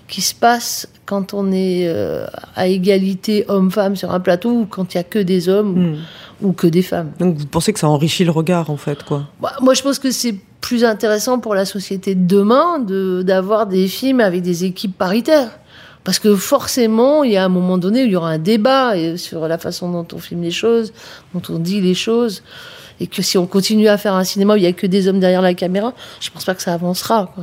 qui 0.08 0.20
se 0.20 0.34
passe 0.34 0.88
quand 1.04 1.34
on 1.34 1.50
est 1.50 1.88
euh, 1.88 2.26
à 2.54 2.68
égalité 2.68 3.44
homme-femme 3.48 3.96
sur 3.96 4.12
un 4.12 4.20
plateau 4.20 4.50
ou 4.50 4.66
quand 4.66 4.94
il 4.94 4.98
y 4.98 5.00
a 5.00 5.04
que 5.04 5.18
des 5.18 5.48
hommes. 5.48 5.92
Hmm 5.92 5.96
ou 6.42 6.52
que 6.52 6.66
des 6.66 6.82
femmes. 6.82 7.12
Donc 7.18 7.36
vous 7.36 7.46
pensez 7.46 7.72
que 7.72 7.78
ça 7.78 7.88
enrichit 7.88 8.24
le 8.24 8.30
regard 8.30 8.70
en 8.70 8.76
fait 8.76 9.02
quoi? 9.02 9.24
Bah, 9.40 9.52
Moi 9.60 9.74
je 9.74 9.82
pense 9.82 9.98
que 9.98 10.10
c'est 10.10 10.34
plus 10.60 10.84
intéressant 10.84 11.38
pour 11.38 11.54
la 11.54 11.64
société 11.64 12.14
de 12.14 12.26
demain 12.26 12.78
d'avoir 13.22 13.66
des 13.66 13.86
films 13.86 14.20
avec 14.20 14.42
des 14.42 14.64
équipes 14.64 14.96
paritaires. 14.96 15.58
Parce 16.06 16.20
que 16.20 16.36
forcément, 16.36 17.24
il 17.24 17.32
y 17.32 17.36
a 17.36 17.44
un 17.44 17.48
moment 17.48 17.78
donné 17.78 18.04
où 18.04 18.06
il 18.06 18.12
y 18.12 18.16
aura 18.16 18.30
un 18.30 18.38
débat 18.38 18.94
sur 19.16 19.48
la 19.48 19.58
façon 19.58 19.90
dont 19.90 20.06
on 20.14 20.18
filme 20.18 20.42
les 20.42 20.52
choses, 20.52 20.92
dont 21.34 21.42
on 21.48 21.58
dit 21.58 21.80
les 21.80 21.94
choses. 21.94 22.44
Et 23.00 23.08
que 23.08 23.22
si 23.22 23.36
on 23.36 23.46
continue 23.48 23.88
à 23.88 23.98
faire 23.98 24.14
un 24.14 24.22
cinéma 24.22 24.54
où 24.54 24.56
il 24.56 24.60
n'y 24.60 24.68
a 24.68 24.72
que 24.72 24.86
des 24.86 25.08
hommes 25.08 25.18
derrière 25.18 25.42
la 25.42 25.52
caméra, 25.52 25.94
je 26.20 26.30
pense 26.30 26.44
pas 26.44 26.54
que 26.54 26.62
ça 26.62 26.72
avancera. 26.72 27.34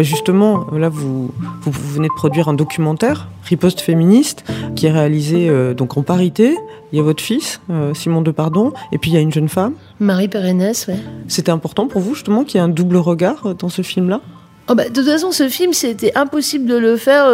Bah, 0.00 0.04
justement, 0.04 0.66
là, 0.72 0.88
vous, 0.88 1.30
vous, 1.60 1.92
venez 1.92 2.08
de 2.08 2.14
produire 2.14 2.48
un 2.48 2.54
documentaire, 2.54 3.28
Riposte 3.44 3.82
féministe, 3.82 4.44
qui 4.74 4.86
est 4.86 4.90
réalisé 4.90 5.50
euh, 5.50 5.74
donc 5.74 5.98
en 5.98 6.02
parité. 6.02 6.56
Il 6.90 6.96
y 6.96 7.00
a 7.00 7.02
votre 7.02 7.22
fils, 7.22 7.60
euh, 7.68 7.92
Simon 7.92 8.22
Depardon, 8.22 8.72
et 8.92 8.98
puis 8.98 9.10
il 9.10 9.14
y 9.14 9.18
a 9.18 9.20
une 9.20 9.30
jeune 9.30 9.50
femme. 9.50 9.74
Marie 9.98 10.28
Pérenès, 10.28 10.86
oui. 10.88 10.94
C'était 11.28 11.50
important 11.50 11.86
pour 11.86 12.00
vous, 12.00 12.14
justement, 12.14 12.44
qu'il 12.44 12.58
y 12.58 12.62
ait 12.62 12.64
un 12.64 12.70
double 12.70 12.96
regard 12.96 13.44
euh, 13.44 13.52
dans 13.52 13.68
ce 13.68 13.82
film-là? 13.82 14.22
Oh 14.68 14.74
bah, 14.74 14.88
de 14.88 14.94
toute 14.94 15.04
façon, 15.04 15.32
ce 15.32 15.50
film, 15.50 15.74
c'était 15.74 16.16
impossible 16.16 16.64
de 16.64 16.78
le 16.78 16.96
faire 16.96 17.26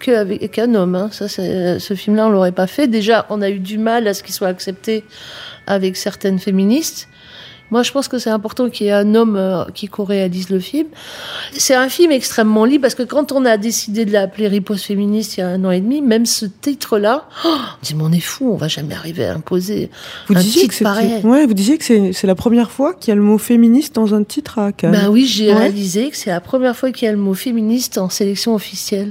qu'avec 0.00 0.58
un 0.58 0.74
homme. 0.74 0.96
Hein. 0.96 1.10
Ça, 1.12 1.28
ce 1.28 1.94
film-là, 1.94 2.26
on 2.26 2.30
l'aurait 2.30 2.50
pas 2.50 2.66
fait. 2.66 2.88
Déjà, 2.88 3.24
on 3.30 3.40
a 3.40 3.50
eu 3.50 3.60
du 3.60 3.78
mal 3.78 4.08
à 4.08 4.14
ce 4.14 4.24
qu'il 4.24 4.34
soit 4.34 4.48
accepté 4.48 5.04
avec 5.68 5.96
certaines 5.96 6.40
féministes. 6.40 7.08
Moi, 7.74 7.82
je 7.82 7.90
pense 7.90 8.06
que 8.06 8.20
c'est 8.20 8.30
important 8.30 8.70
qu'il 8.70 8.86
y 8.86 8.90
ait 8.90 8.92
un 8.92 9.16
homme 9.16 9.34
euh, 9.34 9.64
qui 9.74 9.88
co-réalise 9.88 10.48
le 10.48 10.60
film. 10.60 10.86
C'est 11.54 11.74
un 11.74 11.88
film 11.88 12.12
extrêmement 12.12 12.64
libre 12.64 12.82
parce 12.82 12.94
que 12.94 13.02
quand 13.02 13.32
on 13.32 13.44
a 13.44 13.56
décidé 13.56 14.04
de 14.04 14.12
l'appeler 14.12 14.46
Riposte 14.46 14.84
féministe 14.84 15.38
il 15.38 15.40
y 15.40 15.42
a 15.42 15.48
un 15.48 15.64
an 15.64 15.72
et 15.72 15.80
demi, 15.80 16.00
même 16.00 16.24
ce 16.24 16.46
titre-là, 16.46 17.26
oh, 17.44 17.48
on 17.48 17.58
dit 17.82 17.96
mais 17.96 18.04
on 18.04 18.12
est 18.12 18.20
fou, 18.20 18.52
on 18.52 18.56
va 18.56 18.68
jamais 18.68 18.94
arriver 18.94 19.24
à 19.24 19.34
imposer 19.34 19.90
vous 20.28 20.36
un 20.36 20.40
titre 20.40 20.72
que 20.72 20.84
pareil. 20.84 21.20
Ouais, 21.24 21.46
vous 21.46 21.54
disiez 21.54 21.76
que 21.76 22.12
c'est 22.12 22.26
la 22.28 22.36
première 22.36 22.70
fois 22.70 22.94
qu'il 22.94 23.08
y 23.08 23.12
a 23.12 23.16
le 23.16 23.22
mot 23.22 23.38
féministe 23.38 23.96
dans 23.96 24.14
un 24.14 24.22
titre 24.22 24.60
à 24.60 24.70
Cannes. 24.70 24.92
Ben 24.92 25.08
oui, 25.08 25.26
j'ai 25.26 25.52
réalisé 25.52 26.10
que 26.10 26.16
c'est 26.16 26.30
la 26.30 26.40
première 26.40 26.76
fois 26.76 26.92
qu'il 26.92 27.06
y 27.06 27.08
a 27.08 27.12
le 27.12 27.18
mot 27.18 27.34
féministe 27.34 27.98
en 27.98 28.08
sélection 28.08 28.54
officielle. 28.54 29.10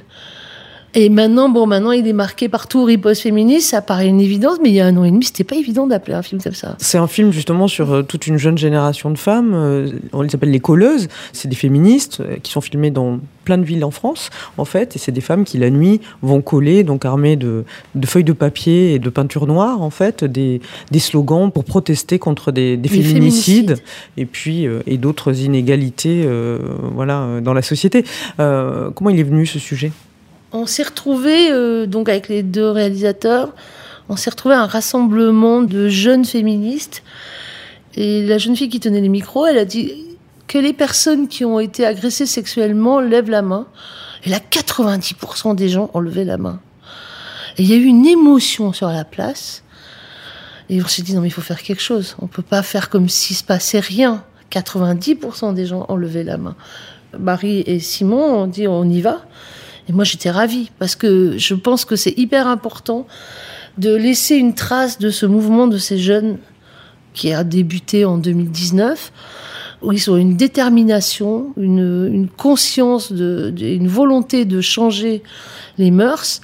Et 0.96 1.10
maintenant, 1.10 1.50
bon, 1.50 1.66
maintenant, 1.66 1.92
il 1.92 2.08
est 2.08 2.14
marqué 2.14 2.50
partout 2.50 2.84
riposte 2.84 3.22
féministe. 3.22 3.70
Ça 3.70 3.82
paraît 3.82 4.08
une 4.08 4.22
évidence, 4.22 4.58
mais 4.62 4.70
il 4.70 4.76
y 4.76 4.80
a 4.82 4.86
un 4.86 4.96
an 4.98 5.04
et 5.04 5.12
demi, 5.12 5.26
c'était 5.26 5.44
pas 5.44 5.56
évident 5.56 5.88
d'appeler 5.88 6.14
un 6.14 6.22
film 6.22 6.42
comme 6.42 6.54
ça. 6.54 6.76
C'est 6.80 6.98
un 6.98 7.08
film 7.08 7.32
justement 7.32 7.68
sur 7.68 7.92
euh, 7.92 8.04
toute 8.04 8.28
une 8.28 8.38
jeune 8.38 8.58
génération 8.58 9.10
de 9.10 9.18
femmes. 9.18 9.54
euh, 9.56 9.90
on 10.12 10.22
les 10.22 10.36
appelle 10.36 10.52
les 10.52 10.60
colleuses. 10.60 11.08
C'est 11.32 11.48
des 11.48 11.56
féministes 11.56 12.20
euh, 12.20 12.36
qui 12.42 12.52
sont 12.52 12.62
filmées 12.62 12.92
dans 12.92 13.20
plein 13.44 13.58
de 13.58 13.64
villes 13.64 13.84
en 13.84 13.92
France, 13.92 14.30
en 14.58 14.66
fait. 14.66 14.96
Et 14.96 15.00
c'est 15.00 15.12
des 15.12 15.22
femmes 15.22 15.44
qui, 15.44 15.58
la 15.58 15.70
nuit, 15.70 16.00
vont 16.22 16.42
coller, 16.42 16.84
donc 16.84 17.06
armées 17.06 17.36
de, 17.36 17.64
de 17.96 18.08
feuilles 18.08 18.24
de 18.24 18.34
papier 18.34 18.94
et 18.94 19.00
de 19.00 19.10
peinture 19.10 19.48
noire, 19.48 19.82
en 19.82 19.90
fait, 19.90 20.24
des, 20.24 20.62
des 20.92 21.00
slogans 21.00 21.52
pour 21.52 21.64
protester 21.66 22.20
contre 22.20 22.52
des, 22.52 22.78
féminicides, 22.88 23.08
féminicides. 23.08 23.78
et 24.18 24.26
puis 24.26 24.68
euh, 24.68 24.82
et 24.86 24.98
d'autres 24.98 25.42
inégalités, 25.42 26.24
euh, 26.26 26.60
voilà, 26.94 27.42
dans 27.42 27.54
la 27.54 27.62
société. 27.62 28.06
Euh, 28.40 28.92
comment 28.92 29.10
il 29.10 29.20
est 29.20 29.24
venu 29.24 29.46
ce 29.46 29.60
sujet? 29.60 29.92
On 30.54 30.68
s'est 30.68 30.84
retrouvés, 30.84 31.52
euh, 31.52 31.88
donc 31.88 32.10
avec 32.10 32.30
les 32.30 32.44
deux 32.44 32.70
réalisateurs, 32.70 33.54
on 34.08 34.16
s'est 34.16 34.30
retrouvés 34.30 34.56
à 34.56 34.62
un 34.62 34.68
rassemblement 34.68 35.62
de 35.62 35.90
jeunes 35.90 36.26
féministes. 36.26 37.04
Et 37.96 38.24
la 38.26 38.38
jeune 38.38 38.56
fille 38.56 38.70
qui 38.70 38.80
tenait 38.80 39.02
les 39.02 39.10
micros, 39.10 39.48
elle 39.48 39.58
a 39.58 39.66
dit 39.66 39.94
que 40.48 40.60
les 40.60 40.74
personnes 40.74 41.28
qui 41.28 41.44
ont 41.44 41.60
été 41.60 41.86
agressées 41.86 42.28
sexuellement 42.28 43.00
lèvent 43.00 43.32
la 43.32 43.42
main. 43.42 43.66
Et 44.26 44.30
là, 44.30 44.38
90% 44.40 45.56
des 45.56 45.70
gens 45.70 45.90
ont 45.96 46.00
levé 46.00 46.24
la 46.24 46.38
main. 46.38 46.60
Et 47.58 47.64
il 47.64 47.70
y 47.70 47.74
a 47.74 47.76
eu 47.76 47.86
une 47.86 48.06
émotion 48.06 48.74
sur 48.74 48.90
la 48.90 49.06
place. 49.06 49.64
Et 50.70 50.82
on 50.82 50.88
s'est 50.88 51.02
dit, 51.02 51.16
non, 51.16 51.22
mais 51.22 51.28
il 51.28 51.32
faut 51.32 51.42
faire 51.42 51.62
quelque 51.62 51.82
chose. 51.82 52.16
On 52.20 52.28
peut 52.28 52.44
pas 52.44 52.62
faire 52.62 52.90
comme 52.90 53.10
s'il 53.10 53.36
se 53.36 53.44
passait 53.44 53.80
rien. 53.80 54.24
90% 54.52 55.56
des 55.56 55.66
gens 55.66 55.86
ont 55.90 55.96
levé 55.96 56.24
la 56.24 56.38
main. 56.38 56.56
Marie 57.18 57.64
et 57.66 57.80
Simon 57.80 58.44
ont 58.44 58.48
dit, 58.48 58.68
on 58.68 58.86
y 58.86 59.02
va. 59.02 59.26
Et 59.90 59.94
moi, 59.94 60.04
j'étais 60.04 60.32
ravie 60.32 60.72
parce 60.80 60.96
que 60.96 61.38
je 61.38 61.54
pense 61.56 61.86
que 61.86 61.96
c'est 61.96 62.18
hyper 62.18 62.48
important 62.48 63.08
de 63.78 63.94
laisser 63.94 64.36
une 64.36 64.54
trace 64.54 65.00
de 65.00 65.10
ce 65.10 65.26
mouvement 65.26 65.68
de 65.68 65.78
ces 65.78 65.98
jeunes 65.98 66.38
qui 67.14 67.32
a 67.32 67.44
débuté 67.44 68.06
en 68.06 68.18
2019, 68.18 69.12
où 69.82 69.92
ils 69.92 70.10
ont 70.10 70.18
une 70.18 70.36
détermination, 70.36 71.54
une, 71.58 72.28
conscience, 72.38 73.12
une 73.12 73.88
volonté 73.88 74.46
de 74.46 74.62
changer 74.62 75.22
les 75.78 75.92
mœurs. 75.92 76.42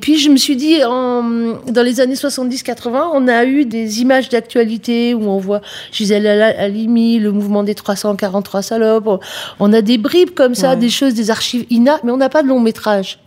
Puis 0.00 0.18
je 0.18 0.28
me 0.28 0.36
suis 0.36 0.56
dit, 0.56 0.82
en, 0.84 1.22
dans 1.68 1.82
les 1.82 2.00
années 2.00 2.14
70-80, 2.14 3.10
on 3.14 3.28
a 3.28 3.44
eu 3.44 3.64
des 3.64 4.00
images 4.02 4.28
d'actualité 4.28 5.14
où 5.14 5.28
on 5.28 5.38
voit 5.38 5.60
Gisèle 5.92 6.26
Hal- 6.26 6.56
Halimi, 6.58 7.18
le 7.20 7.30
mouvement 7.32 7.62
des 7.62 7.74
343 7.74 8.62
salopes. 8.62 9.22
On 9.60 9.72
a 9.72 9.80
des 9.82 9.96
bribes 9.98 10.30
comme 10.34 10.54
ça, 10.54 10.70
Ouais. 10.70 10.76
des 10.76 10.90
choses, 10.90 11.14
des 11.14 11.30
archives 11.30 11.64
INA, 11.70 12.00
mais 12.04 12.10
on 12.10 12.16
n'a 12.16 12.28
pas 12.28 12.42
de 12.42 12.48
long 12.48 12.60
métrage. 12.60 13.18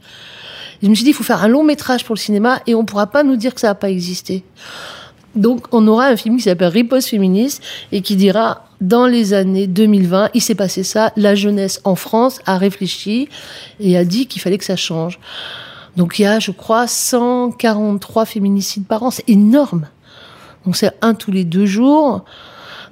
Je 0.84 0.88
me 0.90 0.94
suis 0.94 1.04
dit, 1.06 1.10
il 1.12 1.14
faut 1.16 1.24
faire 1.24 1.42
un 1.44 1.48
long 1.48 1.64
métrage 1.64 2.04
pour 2.04 2.14
le 2.16 2.20
cinéma 2.20 2.60
et 2.68 2.76
on 2.76 2.82
ne 2.82 2.86
pourra 2.86 3.08
pas 3.08 3.24
nous 3.24 3.38
dire 3.38 3.56
que 3.56 3.62
ça 3.62 3.68
n'a 3.68 3.76
pas 3.76 3.90
existé. 3.90 4.44
Donc, 5.36 5.66
on 5.72 5.88
aura 5.88 6.08
un 6.08 6.18
film 6.18 6.38
qui 6.38 6.44
s'appelle 6.44 6.68
Riposte 6.68 7.10
féministe 7.10 7.64
et 7.92 8.02
qui 8.02 8.16
dira, 8.16 8.66
dans 8.82 9.08
les 9.08 9.34
années 9.34 9.68
2020, 9.68 10.30
il 10.34 10.42
s'est 10.42 10.54
passé 10.56 10.84
ça, 10.84 11.12
la 11.16 11.34
jeunesse 11.34 11.80
en 11.84 11.96
France 11.96 12.40
a 12.46 12.58
réfléchi 12.58 13.30
et 13.80 13.98
a 13.98 14.04
dit 14.04 14.28
qu'il 14.28 14.42
fallait 14.42 14.58
que 14.58 14.66
ça 14.66 14.76
change. 14.76 15.20
Donc, 15.98 16.20
il 16.20 16.22
y 16.22 16.26
a, 16.26 16.40
je 16.40 16.52
crois, 16.52 16.88
143 16.88 18.26
féminicides 18.26 18.86
par 18.86 19.02
an. 19.02 19.10
C'est 19.10 19.28
énorme. 19.28 19.88
Donc, 20.64 20.78
c'est 20.78 20.92
un 21.02 21.16
tous 21.16 21.32
les 21.32 21.44
deux 21.44 21.66
jours. 21.66 22.24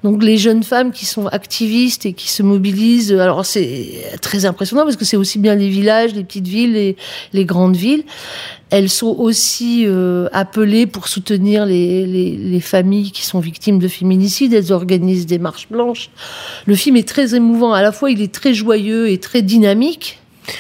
Donc, 0.04 0.24
les 0.24 0.38
jeunes 0.38 0.64
femmes 0.64 0.92
qui 0.92 1.06
sont 1.06 1.28
activistes 1.28 2.08
et 2.08 2.14
qui 2.14 2.30
se 2.30 2.44
mobilisent, 2.44 3.12
alors 3.12 3.46
c'est 3.46 3.90
très 4.22 4.46
impressionnant 4.46 4.84
parce 4.84 4.98
que 4.98 5.06
c'est 5.06 5.18
aussi 5.18 5.40
bien 5.40 5.56
les 5.56 5.70
villages, 5.70 6.14
les 6.14 6.24
petites 6.24 6.48
villes, 6.48 6.74
les, 6.74 6.96
les 7.34 7.46
grandes 7.46 7.76
villes. 7.76 8.04
Elles 8.72 8.90
sont 8.90 9.16
aussi 9.18 9.84
euh, 9.86 10.28
appelées 10.32 10.88
pour 10.88 11.08
soutenir 11.08 11.66
les 11.66 12.60
familles 12.60 13.12
qui 13.12 13.24
sont 13.24 13.40
victimes 13.40 13.80
de 13.80 13.88
féminicides. 13.88 14.54
Elles 14.54 14.74
organisent 14.74 15.28
des 15.28 15.40
marches 15.40 15.70
blanches. 15.70 16.10
Le 16.66 16.76
film 16.76 16.98
est 16.98 17.08
très 17.08 17.36
émouvant. 17.36 17.74
À 17.74 17.84
la 17.84 17.92
fois, 17.92 18.10
il 18.10 18.22
est 18.22 18.34
très 18.34 18.54
joyeux 18.54 19.10
et 19.10 19.20
très 19.20 19.44
dynamique. 19.44 20.20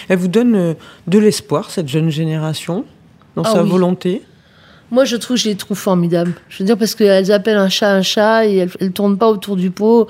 Elle 0.10 0.17
vous 0.19 0.28
donne 0.28 0.56
euh, 0.56 0.74
de 1.08 1.19
l'espoir, 1.19 1.69
cette 1.71 1.88
jeune 1.88 2.10
génération, 2.10 2.86
dans 3.36 3.43
Ah 3.43 3.52
sa 3.52 3.63
oui. 3.63 3.69
volonté? 3.69 4.21
Moi, 4.91 5.04
je 5.04 5.15
trouve, 5.15 5.36
je 5.38 5.50
les 5.50 5.56
trouve 5.56 5.78
formidables. 5.78 6.34
Je 6.48 6.60
veux 6.60 6.65
dire, 6.65 6.78
parce 6.78 6.93
qu'elles 6.95 7.32
appellent 7.32 7.58
un 7.58 7.69
chat 7.69 7.91
un 7.91 8.02
chat 8.04 8.45
et 8.45 8.56
elles, 8.58 8.69
elles 8.80 8.91
tournent 8.91 9.17
pas 9.17 9.30
autour 9.30 9.56
du 9.56 9.71
pot. 9.71 10.08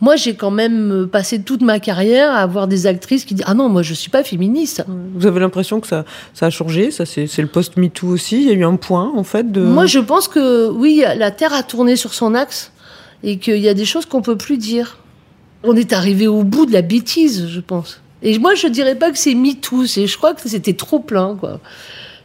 Moi, 0.00 0.16
j'ai 0.16 0.34
quand 0.34 0.50
même 0.50 0.92
euh, 0.92 1.06
passé 1.06 1.42
toute 1.42 1.62
ma 1.62 1.80
carrière 1.80 2.30
à 2.30 2.38
avoir 2.38 2.68
des 2.68 2.86
actrices 2.86 3.24
qui 3.24 3.34
disent 3.34 3.44
Ah 3.48 3.54
non, 3.54 3.68
moi, 3.68 3.82
je 3.82 3.92
suis 3.94 4.10
pas 4.10 4.22
féministe. 4.22 4.84
Vous 5.14 5.26
avez 5.26 5.40
l'impression 5.40 5.80
que 5.80 5.86
ça, 5.86 6.04
ça 6.32 6.46
a 6.46 6.50
changé 6.50 6.90
Ça, 6.90 7.06
c'est 7.06 7.26
c'est 7.26 7.42
le 7.42 7.48
post-MeToo 7.48 8.06
aussi. 8.08 8.42
Il 8.42 8.48
y 8.48 8.50
a 8.50 8.54
eu 8.54 8.64
un 8.64 8.76
point, 8.76 9.12
en 9.16 9.24
fait, 9.24 9.50
de. 9.50 9.60
Moi, 9.60 9.86
je 9.86 9.98
pense 9.98 10.28
que 10.28 10.68
oui, 10.68 11.02
la 11.16 11.30
Terre 11.30 11.52
a 11.52 11.62
tourné 11.62 11.96
sur 11.96 12.14
son 12.14 12.34
axe 12.34 12.70
et 13.22 13.38
qu'il 13.38 13.58
y 13.58 13.68
a 13.68 13.74
des 13.74 13.84
choses 13.84 14.06
qu'on 14.06 14.22
peut 14.22 14.36
plus 14.36 14.58
dire. 14.58 14.98
On 15.64 15.74
est 15.74 15.92
arrivé 15.92 16.26
au 16.28 16.44
bout 16.44 16.66
de 16.66 16.72
la 16.72 16.82
bêtise, 16.82 17.48
je 17.48 17.60
pense. 17.60 18.00
Et 18.24 18.38
moi, 18.38 18.54
je 18.54 18.66
dirais 18.66 18.96
pas 18.96 19.12
que 19.12 19.18
c'est 19.18 19.34
MeToo. 19.34 19.84
Je 19.84 20.16
crois 20.16 20.34
que 20.34 20.48
c'était 20.48 20.72
trop 20.72 20.98
plein, 20.98 21.36
quoi. 21.36 21.60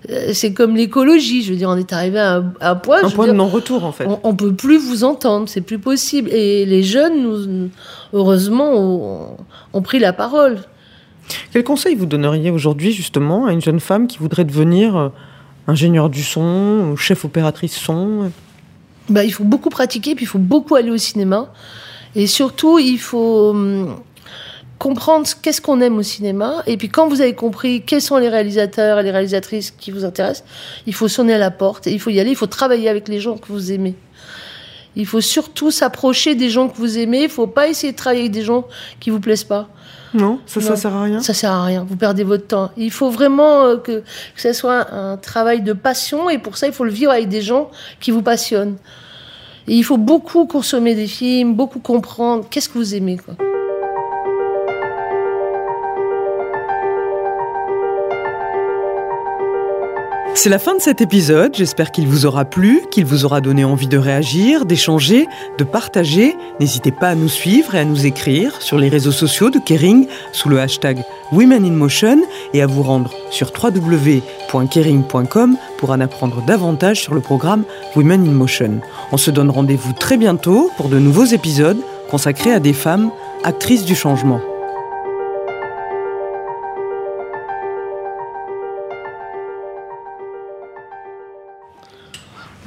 Euh, 0.09 0.31
C'est 0.33 0.53
comme 0.53 0.75
l'écologie. 0.77 1.43
Je 1.43 1.51
veux 1.51 1.57
dire, 1.57 1.69
on 1.69 1.75
est 1.77 1.91
arrivé 1.91 2.17
à 2.19 2.37
un, 2.37 2.53
à 2.61 2.71
un 2.71 2.75
point. 2.75 3.03
un 3.03 3.09
point 3.09 3.25
de 3.25 3.31
dire, 3.31 3.37
non-retour, 3.37 3.83
en 3.83 3.91
fait. 3.91 4.05
on, 4.07 4.19
on 4.23 4.33
peut 4.33 4.53
plus 4.53 4.77
vous 4.77 5.03
entendre, 5.03 5.49
c'est 5.49 5.61
plus 5.61 5.77
possible. 5.77 6.29
Et 6.31 6.65
les 6.65 6.83
jeunes, 6.83 7.21
nous, 7.21 7.69
heureusement, 8.13 8.71
ont, 8.73 9.37
ont 9.73 9.81
pris 9.81 9.99
la 9.99 10.13
parole. 10.13 10.59
Quel 11.51 11.63
conseil 11.63 11.95
vous 11.95 12.05
donneriez 12.05 12.49
aujourd'hui, 12.49 12.91
justement, 12.93 13.45
à 13.45 13.51
une 13.51 13.61
jeune 13.61 13.81
femme 13.81 14.07
qui 14.07 14.17
voudrait 14.19 14.45
devenir 14.45 14.95
euh, 14.95 15.09
ingénieure 15.67 16.09
du 16.09 16.23
son, 16.23 16.91
ou 16.91 16.97
chef 16.97 17.25
opératrice 17.25 17.75
son? 17.77 18.31
Bah, 19.09 19.25
il 19.25 19.31
faut 19.31 19.43
beaucoup 19.43 19.69
pratiquer, 19.69 20.15
puis 20.15 20.23
il 20.23 20.27
faut 20.27 20.39
beaucoup 20.39 20.75
aller 20.75 20.91
au 20.91 20.97
cinéma. 20.97 21.51
Et 22.15 22.25
surtout, 22.25 22.79
il 22.79 22.97
faut 22.99 23.49
hum, 23.51 23.95
comprendre 24.79 25.27
qu'est-ce 25.41 25.61
qu'on 25.61 25.81
aime 25.81 25.97
au 25.97 26.03
cinéma. 26.03 26.63
Et 26.65 26.77
puis 26.77 26.89
quand 26.89 27.07
vous 27.09 27.21
avez 27.21 27.35
compris 27.35 27.83
quels 27.85 28.01
sont 28.01 28.17
les 28.17 28.29
réalisateurs 28.29 28.99
et 28.99 29.03
les 29.03 29.11
réalisatrices 29.11 29.71
qui 29.71 29.91
vous 29.91 30.05
intéressent, 30.05 30.45
il 30.87 30.93
faut 30.93 31.07
sonner 31.09 31.33
à 31.33 31.37
la 31.37 31.51
porte. 31.51 31.85
Et 31.85 31.91
il 31.91 31.99
faut 31.99 32.09
y 32.09 32.19
aller, 32.19 32.31
il 32.31 32.35
faut 32.37 32.47
travailler 32.47 32.89
avec 32.89 33.07
les 33.09 33.19
gens 33.19 33.37
que 33.37 33.47
vous 33.49 33.71
aimez. 33.71 33.93
Il 34.95 35.05
faut 35.05 35.21
surtout 35.21 35.69
s'approcher 35.69 36.33
des 36.33 36.49
gens 36.49 36.67
que 36.69 36.77
vous 36.77 36.97
aimez. 36.97 37.19
Il 37.19 37.23
ne 37.23 37.27
faut 37.29 37.45
pas 37.47 37.67
essayer 37.67 37.91
de 37.91 37.97
travailler 37.97 38.21
avec 38.21 38.31
des 38.31 38.41
gens 38.41 38.65
qui 38.99 39.09
vous 39.11 39.19
plaisent 39.19 39.43
pas. 39.43 39.67
Non 40.13 40.39
Ça, 40.47 40.59
ça 40.61 40.69
Non. 40.71 40.75
sert 40.75 40.95
à 40.95 41.03
rien 41.03 41.19
Ça 41.21 41.33
sert 41.35 41.51
à 41.51 41.63
rien. 41.63 41.85
Vous 41.87 41.95
perdez 41.95 42.23
votre 42.23 42.47
temps. 42.47 42.71
Il 42.75 42.89
faut 42.89 43.09
vraiment 43.11 43.65
euh, 43.65 43.77
que, 43.77 43.99
que 43.99 44.41
ça 44.41 44.53
soit 44.53 44.91
un 44.91 45.17
travail 45.17 45.61
de 45.61 45.73
passion. 45.73 46.29
Et 46.29 46.39
pour 46.39 46.57
ça, 46.57 46.65
il 46.67 46.73
faut 46.73 46.85
le 46.85 46.91
vivre 46.91 47.11
avec 47.11 47.29
des 47.29 47.41
gens 47.41 47.69
qui 47.99 48.09
vous 48.11 48.23
passionnent. 48.23 48.77
Et 49.67 49.75
il 49.75 49.83
faut 49.83 49.97
beaucoup 49.97 50.47
consommer 50.47 50.95
des 50.95 51.05
films, 51.05 51.53
beaucoup 51.53 51.79
comprendre 51.79 52.45
qu'est-ce 52.49 52.67
que 52.69 52.77
vous 52.79 52.95
aimez. 52.95 53.17
Quoi. 53.17 53.35
C'est 60.41 60.47
la 60.47 60.57
fin 60.57 60.73
de 60.73 60.79
cet 60.79 61.01
épisode, 61.01 61.53
j'espère 61.53 61.91
qu'il 61.91 62.07
vous 62.07 62.25
aura 62.25 62.45
plu, 62.45 62.79
qu'il 62.91 63.03
vous 63.03 63.25
aura 63.25 63.41
donné 63.41 63.65
envie 63.65 63.89
de 63.89 63.97
réagir, 63.97 64.63
d'échanger, 64.63 65.27
de 65.57 65.65
partager. 65.65 66.33
N'hésitez 66.61 66.93
pas 66.93 67.09
à 67.09 67.15
nous 67.15 67.27
suivre 67.27 67.75
et 67.75 67.79
à 67.79 67.83
nous 67.83 68.05
écrire 68.05 68.61
sur 68.61 68.77
les 68.77 68.87
réseaux 68.87 69.11
sociaux 69.11 69.49
de 69.49 69.59
Kering 69.59 70.07
sous 70.31 70.47
le 70.47 70.61
hashtag 70.61 71.03
Women 71.33 71.65
in 71.65 71.71
Motion 71.71 72.21
et 72.53 72.61
à 72.61 72.67
vous 72.67 72.83
rendre 72.83 73.13
sur 73.31 73.51
www.kering.com 73.51 75.57
pour 75.77 75.89
en 75.89 75.99
apprendre 75.99 76.41
davantage 76.45 77.01
sur 77.01 77.13
le 77.13 77.19
programme 77.19 77.65
Women 77.97 78.25
in 78.25 78.31
Motion. 78.31 78.79
On 79.11 79.17
se 79.17 79.31
donne 79.31 79.49
rendez-vous 79.49 79.91
très 79.91 80.15
bientôt 80.15 80.71
pour 80.77 80.87
de 80.87 80.99
nouveaux 80.99 81.25
épisodes 81.25 81.81
consacrés 82.09 82.53
à 82.53 82.61
des 82.61 82.71
femmes 82.71 83.11
actrices 83.43 83.83
du 83.83 83.93
changement. 83.93 84.39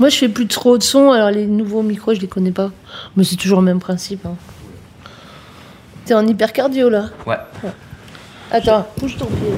Moi, 0.02 0.08
je 0.08 0.16
fais 0.18 0.28
plus 0.28 0.48
trop 0.48 0.78
de 0.78 0.82
son. 0.82 1.12
Alors, 1.12 1.30
les 1.30 1.46
nouveaux 1.46 1.82
micros, 1.82 2.12
je 2.12 2.20
les 2.20 2.26
connais 2.26 2.50
pas. 2.50 2.72
Mais 3.16 3.22
c'est 3.22 3.36
toujours 3.36 3.60
le 3.60 3.66
même 3.66 3.78
principe. 3.78 4.26
Hein. 4.26 4.34
T'es 6.04 6.12
en 6.12 6.26
hypercardio, 6.26 6.90
là 6.90 7.10
Ouais. 7.24 7.36
Attends, 8.50 8.84
bouge 8.98 9.16
ton 9.16 9.26
pied. 9.26 9.54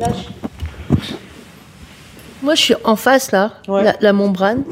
Lâche. 0.00 0.26
Moi, 2.42 2.56
je 2.56 2.60
suis 2.62 2.74
en 2.82 2.96
face, 2.96 3.30
là. 3.30 3.52
Ouais. 3.68 3.84
La, 3.84 3.94
la 4.00 4.12
membrane. 4.12 4.64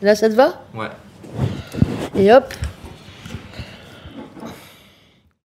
Là, 0.00 0.14
ça 0.14 0.28
te 0.28 0.34
va? 0.34 0.62
Ouais. 0.72 0.86
Et 2.14 2.32
hop, 2.32 2.54